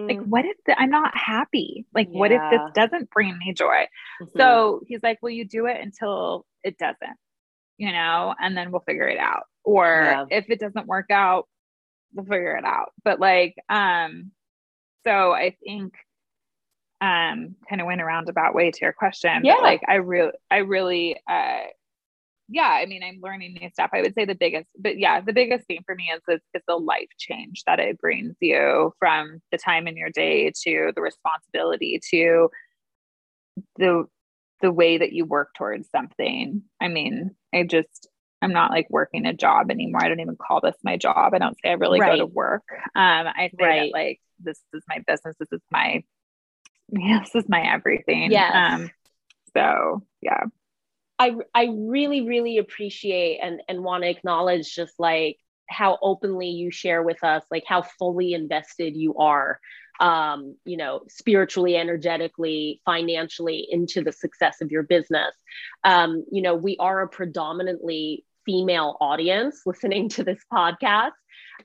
[0.09, 1.85] Like Mm, what if the, I'm not happy?
[1.93, 3.87] Like what if this doesn't bring me joy?
[4.21, 4.29] mhm.
[4.37, 7.17] So he's like, Will you do it until it doesn't,
[7.77, 9.43] you know, and then we'll figure it out.
[9.63, 10.25] Or Yeah.
[10.29, 11.47] if it doesn't work out,
[12.13, 12.91] we'll figure it out.
[13.03, 14.31] But like, um,
[15.05, 15.93] so I think
[17.01, 19.43] um kind of went around about way to your question.
[19.43, 19.55] Yeah.
[19.55, 21.61] But like I really I really uh
[22.49, 23.91] yeah, I mean, I'm learning new stuff.
[23.93, 26.63] I would say the biggest, but yeah, the biggest thing for me is, is is
[26.67, 31.01] the life change that it brings you from the time in your day to the
[31.01, 32.49] responsibility to
[33.77, 34.05] the
[34.61, 36.63] the way that you work towards something.
[36.81, 38.09] I mean, I just
[38.41, 40.03] I'm not like working a job anymore.
[40.03, 41.33] I don't even call this my job.
[41.33, 42.63] I don't say I really go to work.
[42.71, 43.91] Um, I say Right.
[43.91, 45.35] that like this is my business.
[45.39, 46.03] This is my
[46.89, 48.31] this is my everything.
[48.31, 48.51] Yes.
[48.73, 48.89] Um,
[49.55, 50.45] so yeah.
[51.19, 55.37] I I really really appreciate and and want to acknowledge just like
[55.69, 59.59] how openly you share with us like how fully invested you are
[59.99, 65.35] um you know spiritually energetically financially into the success of your business.
[65.83, 71.11] Um you know we are a predominantly female audience listening to this podcast.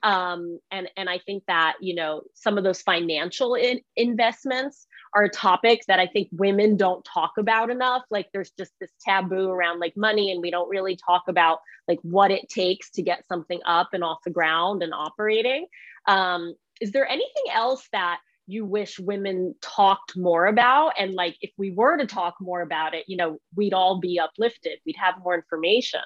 [0.03, 4.85] Um and and i think that you know some of those financial in- investments
[5.15, 8.03] are a topic that I think women don't talk about enough.
[8.11, 11.99] Like there's just this taboo around like money, and we don't really talk about like
[12.01, 15.67] what it takes to get something up and off the ground and operating.
[16.05, 20.93] Um, is there anything else that you wish women talked more about?
[20.99, 24.19] And like if we were to talk more about it, you know, we'd all be
[24.19, 24.79] uplifted.
[24.85, 26.01] We'd have more information.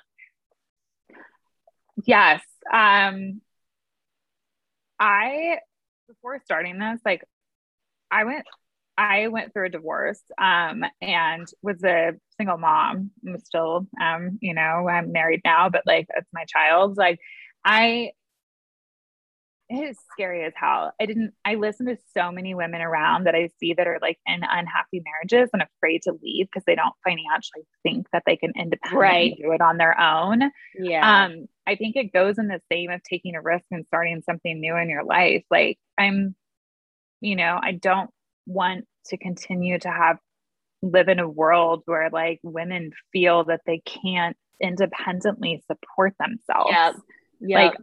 [2.05, 2.41] Yes.
[2.71, 3.41] Um
[4.99, 5.59] I
[6.07, 7.23] before starting this, like
[8.11, 8.45] I went
[8.99, 13.11] I went through a divorce um, and was a single mom.
[13.25, 16.97] I'm still, um, you know, I'm married now, but like it's my child.
[16.97, 17.17] Like
[17.63, 18.11] I,
[19.69, 20.91] it is scary as hell.
[20.99, 24.17] I didn't, I listen to so many women around that I see that are like
[24.27, 28.51] in unhappy marriages and afraid to leave because they don't financially think that they can
[28.57, 29.33] independently right.
[29.41, 30.51] do it on their own.
[30.77, 31.23] Yeah.
[31.23, 34.59] Um, I think it goes in the same of taking a risk and starting something
[34.59, 35.45] new in your life.
[35.49, 36.35] Like I'm,
[37.21, 38.09] you know, I don't
[38.49, 40.17] want to continue to have
[40.81, 46.69] live in a world where like women feel that they can't independently support themselves.
[46.71, 46.91] Yeah.
[47.39, 47.63] yeah.
[47.65, 47.77] Like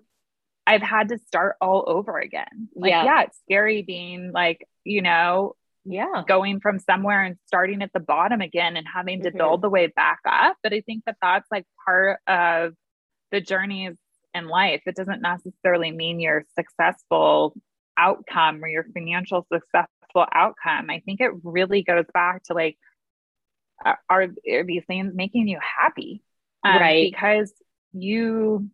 [0.66, 2.68] I've had to start all over again.
[2.74, 3.04] Like, yeah.
[3.04, 5.54] yeah, it's scary being like, you know,
[5.84, 9.38] yeah, going from somewhere and starting at the bottom again and having to mm-hmm.
[9.38, 10.56] build the way back up.
[10.62, 12.72] But I think that that's like part of
[13.30, 13.94] the journeys
[14.34, 14.82] in life.
[14.86, 17.54] It doesn't necessarily mean your successful
[17.96, 19.46] outcome or your financial
[20.32, 20.90] outcome.
[20.90, 22.78] I think it really goes back to like,
[23.84, 26.22] are, are these things making you happy?
[26.64, 27.12] Um, right.
[27.12, 27.52] Because
[27.92, 28.70] you,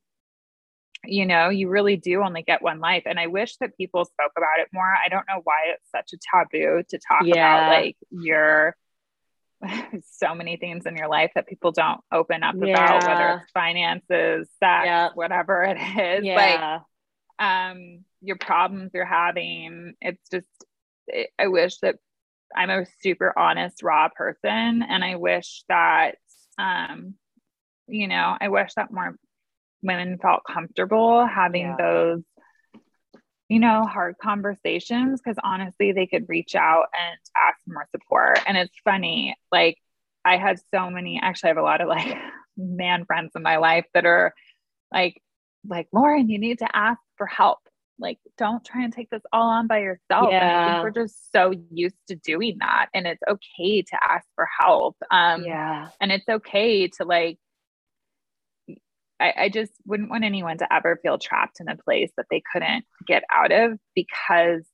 [1.04, 3.02] you know, you really do only get one life.
[3.06, 4.86] And I wish that people spoke about it more.
[4.86, 7.66] I don't know why it's such a taboo to talk yeah.
[7.68, 8.76] about like your
[10.12, 12.72] so many things in your life that people don't open up yeah.
[12.72, 16.24] about, whether it's finances, sex, whatever it is.
[16.24, 16.36] Yeah.
[16.36, 16.82] Like,
[17.38, 19.94] um, your problems you're having.
[20.00, 20.46] It's just,
[21.06, 21.96] it, I wish that
[22.54, 24.82] I'm a super honest, raw person.
[24.82, 26.16] And I wish that,
[26.58, 27.14] um,
[27.88, 29.16] you know, I wish that more
[29.82, 31.76] women felt comfortable having yeah.
[31.78, 32.22] those
[33.52, 38.38] you know, hard conversations because honestly, they could reach out and ask for more support.
[38.46, 39.76] And it's funny, like,
[40.24, 42.16] I had so many, actually, I have a lot of like
[42.56, 44.32] man friends in my life that are
[44.90, 45.20] like,
[45.68, 47.58] like, Lauren, you need to ask for help.
[48.02, 50.28] Like, don't try and take this all on by yourself.
[50.30, 50.66] Yeah.
[50.66, 52.86] I think we're just so used to doing that.
[52.92, 54.96] And it's okay to ask for help.
[55.10, 55.88] Um, yeah.
[56.00, 57.38] And it's okay to like
[59.22, 62.42] I, I just wouldn't want anyone to ever feel trapped in a place that they
[62.52, 64.66] couldn't get out of because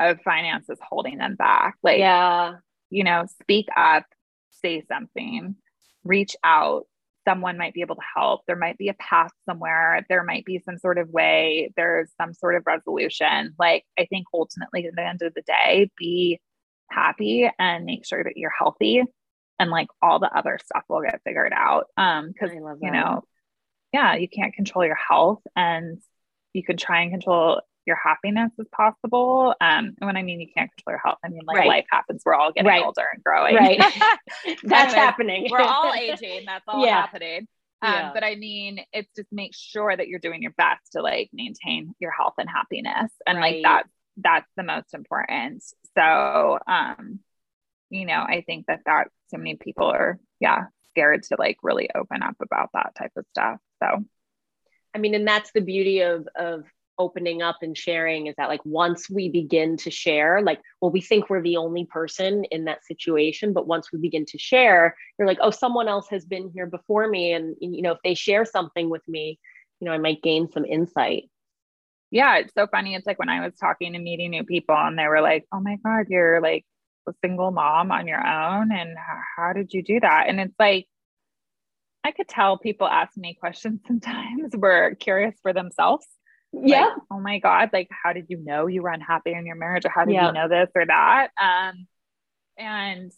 [0.00, 1.76] of finances holding them back.
[1.82, 2.54] Like, yeah,
[2.90, 4.04] you know, speak up,
[4.50, 5.54] say something,
[6.02, 6.86] reach out.
[7.26, 8.42] Someone might be able to help.
[8.46, 10.04] There might be a path somewhere.
[10.08, 11.72] There might be some sort of way.
[11.76, 13.54] There's some sort of resolution.
[13.58, 16.40] Like, I think ultimately, at the end of the day, be
[16.90, 19.02] happy and make sure that you're healthy
[19.58, 21.86] and like all the other stuff will get figured out.
[21.96, 23.24] Um, because you know,
[23.92, 26.00] yeah, you can't control your health and
[26.52, 29.54] you can try and control your happiness as possible.
[29.60, 31.68] Um, and when I mean you can't control your health, I mean like right.
[31.68, 32.22] life happens.
[32.24, 32.84] We're all getting right.
[32.84, 33.54] older and growing.
[33.54, 33.78] Right.
[34.64, 35.48] That's happening.
[35.50, 36.42] We're all aging.
[36.46, 37.00] That's all yeah.
[37.00, 37.46] happening.
[37.82, 38.10] Um, yeah.
[38.12, 41.94] but I mean, it's just make sure that you're doing your best to like maintain
[41.98, 43.12] your health and happiness.
[43.26, 43.56] And right.
[43.56, 43.82] like that,
[44.16, 45.62] that's the most important.
[45.96, 47.20] So, um,
[47.90, 51.90] you know, I think that that so many people are, yeah, scared to like really
[51.94, 53.58] open up about that type of stuff.
[53.82, 54.04] So,
[54.94, 56.64] I mean, and that's the beauty of of
[56.98, 61.00] opening up and sharing is that like once we begin to share like well we
[61.00, 65.28] think we're the only person in that situation but once we begin to share you're
[65.28, 68.44] like oh someone else has been here before me and you know if they share
[68.44, 69.38] something with me
[69.80, 71.24] you know i might gain some insight.
[72.10, 72.94] Yeah it's so funny.
[72.94, 75.60] It's like when i was talking and meeting new people and they were like oh
[75.60, 76.64] my god you're like
[77.08, 78.96] a single mom on your own and
[79.36, 80.24] how did you do that?
[80.28, 80.86] And it's like
[82.04, 86.06] I could tell people ask me questions sometimes were curious for themselves.
[86.62, 86.86] Yeah.
[86.86, 89.84] Like, oh my God, like, how did you know you were unhappy in your marriage?
[89.84, 91.28] Or how did you know this or that?
[91.40, 91.86] Um,
[92.56, 93.12] and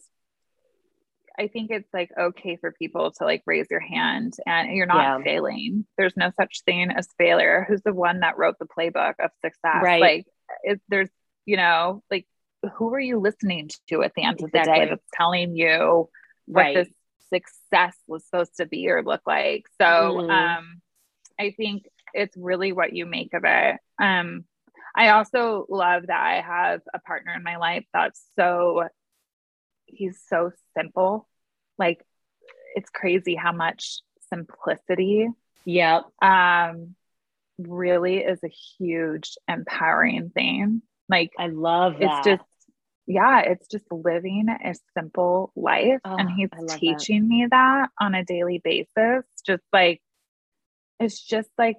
[1.37, 5.19] I think it's like okay for people to like raise your hand and you're not
[5.19, 5.23] yeah.
[5.23, 5.85] failing.
[5.97, 7.65] There's no such thing as failure.
[7.67, 9.81] Who's the one that wrote the playbook of success?
[9.81, 10.01] Right.
[10.01, 10.25] Like,
[10.63, 11.09] it, there's,
[11.45, 12.27] you know, like,
[12.75, 14.59] who are you listening to at the end exactly.
[14.59, 16.09] of the day that's telling you
[16.45, 16.75] what right.
[16.75, 16.89] this
[17.31, 19.63] success was supposed to be or look like.
[19.79, 20.29] So mm.
[20.29, 20.81] um,
[21.39, 23.77] I think it's really what you make of it.
[24.01, 24.45] Um,
[24.95, 28.87] I also love that I have a partner in my life that's so,
[29.85, 31.27] he's so simple.
[31.77, 32.03] Like
[32.75, 33.99] it's crazy how much
[34.29, 35.27] simplicity.
[35.65, 36.03] Yep.
[36.21, 36.95] Um,
[37.57, 40.81] really is a huge empowering thing.
[41.07, 42.25] Like I love that.
[42.25, 42.49] It's just
[43.09, 45.99] yeah, it's just living a simple life.
[46.05, 47.27] Oh, and he's teaching that.
[47.27, 49.25] me that on a daily basis.
[49.43, 49.99] Just like,
[50.99, 51.77] it's just like,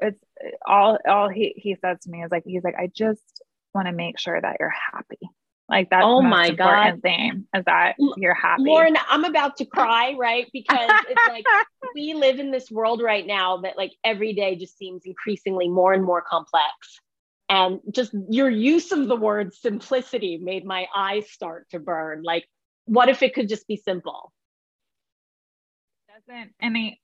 [0.00, 0.20] it's
[0.66, 3.42] all, all he, he says to me is like, he's like, I just
[3.74, 5.18] want to make sure that you're happy.
[5.68, 8.62] Like that's oh my god thing is that you're happy.
[8.62, 10.46] Lauren, I'm about to cry, right?
[10.52, 11.44] Because it's like
[11.94, 15.92] we live in this world right now that like every day just seems increasingly more
[15.92, 16.70] and more complex
[17.48, 22.22] And just your use of the word simplicity made my eyes start to burn.
[22.22, 22.46] Like,
[22.84, 24.32] what if it could just be simple?
[26.26, 27.00] doesn't any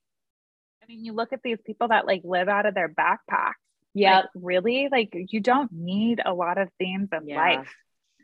[0.83, 3.53] I mean, you look at these people that like live out of their backpacks.
[3.95, 4.21] Yeah.
[4.21, 4.89] Like, really?
[4.91, 7.37] Like you don't need a lot of things in Yeah.
[7.37, 7.75] life.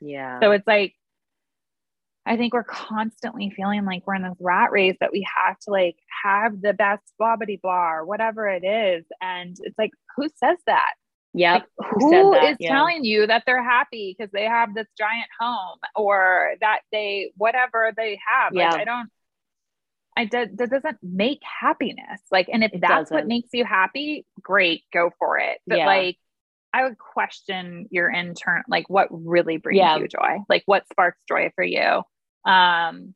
[0.00, 0.40] Yeah.
[0.40, 0.94] So it's like,
[2.26, 5.70] I think we're constantly feeling like we're in this rat race that we have to
[5.70, 9.04] like have the best blah blah blah or whatever it is.
[9.20, 10.92] And it's like, who says that?
[11.34, 11.54] Yeah.
[11.54, 11.64] Like,
[12.00, 12.44] Who who that?
[12.50, 12.70] is Yeah.
[12.70, 17.92] telling you that they're happy because they have this giant home or that they whatever
[17.96, 18.52] they have?
[18.54, 18.70] Yeah.
[18.70, 19.08] Like I don't.
[20.18, 22.20] I did that doesn't make happiness.
[22.32, 23.28] Like, and if It that's what doesn't.
[23.28, 25.60] makes you happy, great, go for it.
[25.64, 25.86] But Yeah.
[25.86, 26.18] like,
[26.72, 29.96] I would question your intern, like what really brings Yeah.
[29.96, 32.02] you joy, like what sparks joy for you.
[32.44, 33.14] Um,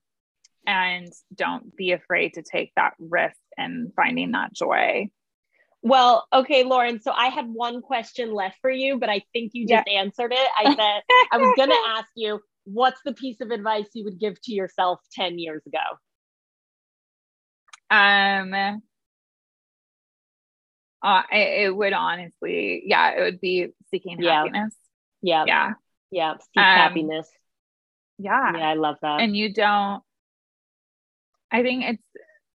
[0.65, 5.11] and don't be afraid to take that risk and finding that joy.
[5.83, 7.01] Well, okay, Lauren.
[7.01, 10.49] So I had one question left for you, but I think you just answered it.
[10.57, 14.21] I said, I was going to ask you, what's the piece of advice you would
[14.21, 15.81] give to yourself 10 years ago?
[17.93, 18.55] Um,
[21.03, 24.45] uh, it, it would honestly, yeah, it would be seeking Yeah.
[24.45, 24.75] happiness.
[25.21, 25.45] Yeah.
[25.47, 25.73] Yeah.
[26.11, 26.35] Yeah.
[26.39, 27.29] Seek Um, happiness.
[28.19, 28.57] Yeah.
[28.57, 28.69] Yeah.
[28.69, 29.21] I love that.
[29.21, 30.03] And you don't,
[31.51, 32.03] I think it's,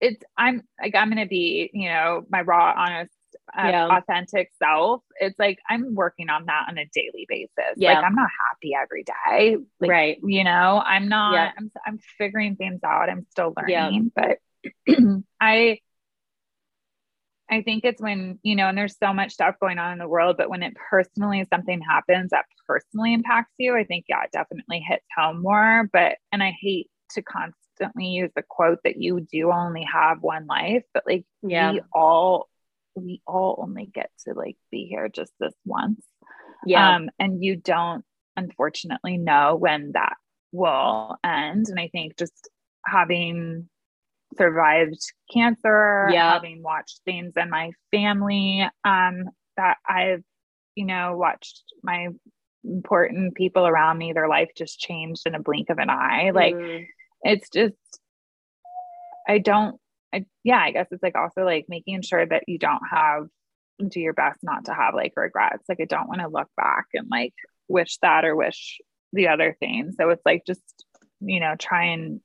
[0.02, 3.14] it's, I'm like, I'm going to be, you know, my raw, honest,
[3.58, 3.98] uh, Yeah.
[3.98, 5.02] authentic self.
[5.20, 7.50] It's like, I'm working on that on a daily basis.
[7.78, 7.94] Yeah.
[7.94, 9.58] Like, I'm not happy every day.
[9.80, 10.18] Like, right.
[10.24, 11.52] you know i'm not Yeah.
[11.58, 14.38] i'm i'm figuring things out i'm still learning but
[15.42, 15.78] i
[17.50, 20.08] i think it's when you know and there's so much stuff going on in the
[20.08, 24.32] world but when it personally something happens that personally impacts you i think yeah it
[24.32, 29.28] definitely hits home more but and i hate to constantly use the quote that you
[29.32, 31.72] do only have one life but like Yeah.
[31.72, 32.50] we all
[32.96, 36.06] we all only get to like be here just this once
[36.66, 36.96] Yeah.
[36.96, 38.06] um, and you don't
[38.38, 40.16] unfortunately know when that
[40.52, 41.66] will end.
[41.70, 42.50] And I think just
[42.86, 43.68] having
[44.38, 45.00] survived
[45.32, 46.34] cancer, Yeah.
[46.34, 50.24] having watched things in my family, um, that I've,
[50.76, 52.10] you know, watched my
[52.64, 56.32] important people around me, their life just changed in a blink of an eye.
[56.34, 56.86] Like Mm.
[57.24, 57.76] it's just
[59.28, 59.80] I don't
[60.14, 63.28] I, yeah, I guess it's like also like making sure that you don't have
[63.88, 65.64] do your best not to have like regrets.
[65.68, 67.34] Like I don't want to look back and like
[67.68, 68.80] wish that or wish
[69.12, 69.92] the other thing.
[69.98, 70.62] So it's like just,
[71.22, 72.22] you know, try and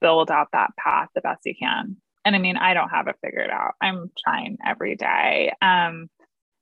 [0.00, 1.96] build out that path the best you can.
[2.24, 3.74] And I mean, I don't have it figured out.
[3.80, 5.52] I'm trying every day.
[5.62, 6.08] Um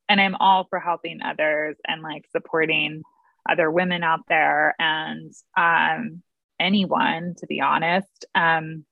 [0.09, 3.03] and I'm all for helping others and like supporting
[3.49, 6.23] other women out there and um
[6.59, 8.27] anyone to be honest.
[8.35, 8.85] Um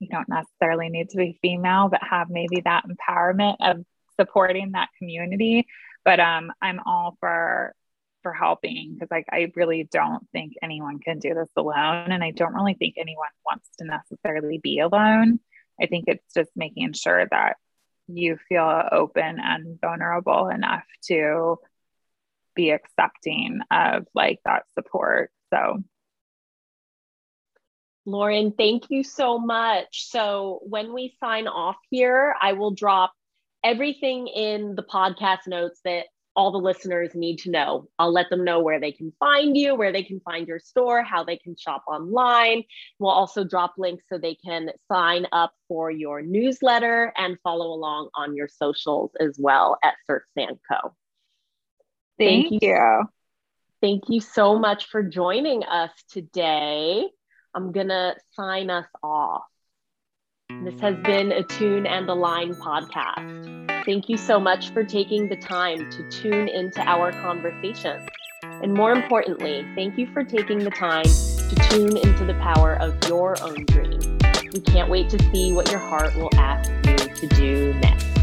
[0.00, 3.84] you don't necessarily need to be female, but have maybe that empowerment of
[4.20, 5.66] supporting that community.
[6.04, 7.74] But um, I'm all for
[8.24, 12.32] for helping because like I really don't think anyone can do this alone, and I
[12.32, 15.38] don't really think anyone wants to necessarily be alone.
[15.80, 17.56] I think it's just making sure that
[18.08, 21.58] you feel open and vulnerable enough to
[22.56, 25.30] be accepting of like that support.
[25.52, 25.82] So
[28.06, 30.08] Lauren, thank you so much.
[30.10, 33.12] So, when we sign off here, I will drop
[33.62, 36.06] everything in the podcast notes that
[36.36, 37.88] all the listeners need to know.
[37.98, 41.02] I'll let them know where they can find you, where they can find your store,
[41.02, 42.64] how they can shop online.
[42.98, 48.10] We'll also drop links so they can sign up for your newsletter and follow along
[48.14, 50.94] on your socials as well at Surf Sand Co.
[52.18, 53.04] thank, Thank you.
[53.80, 57.04] Thank you so much for joining us today.
[57.54, 59.42] I'm going to sign us off.
[60.64, 63.84] This has been a Tune and a Line podcast.
[63.84, 68.08] Thank you so much for taking the time to tune into our conversations.
[68.42, 72.96] And more importantly, thank you for taking the time to tune into the power of
[73.10, 74.18] your own dream.
[74.54, 78.13] We can't wait to see what your heart will ask you to do next.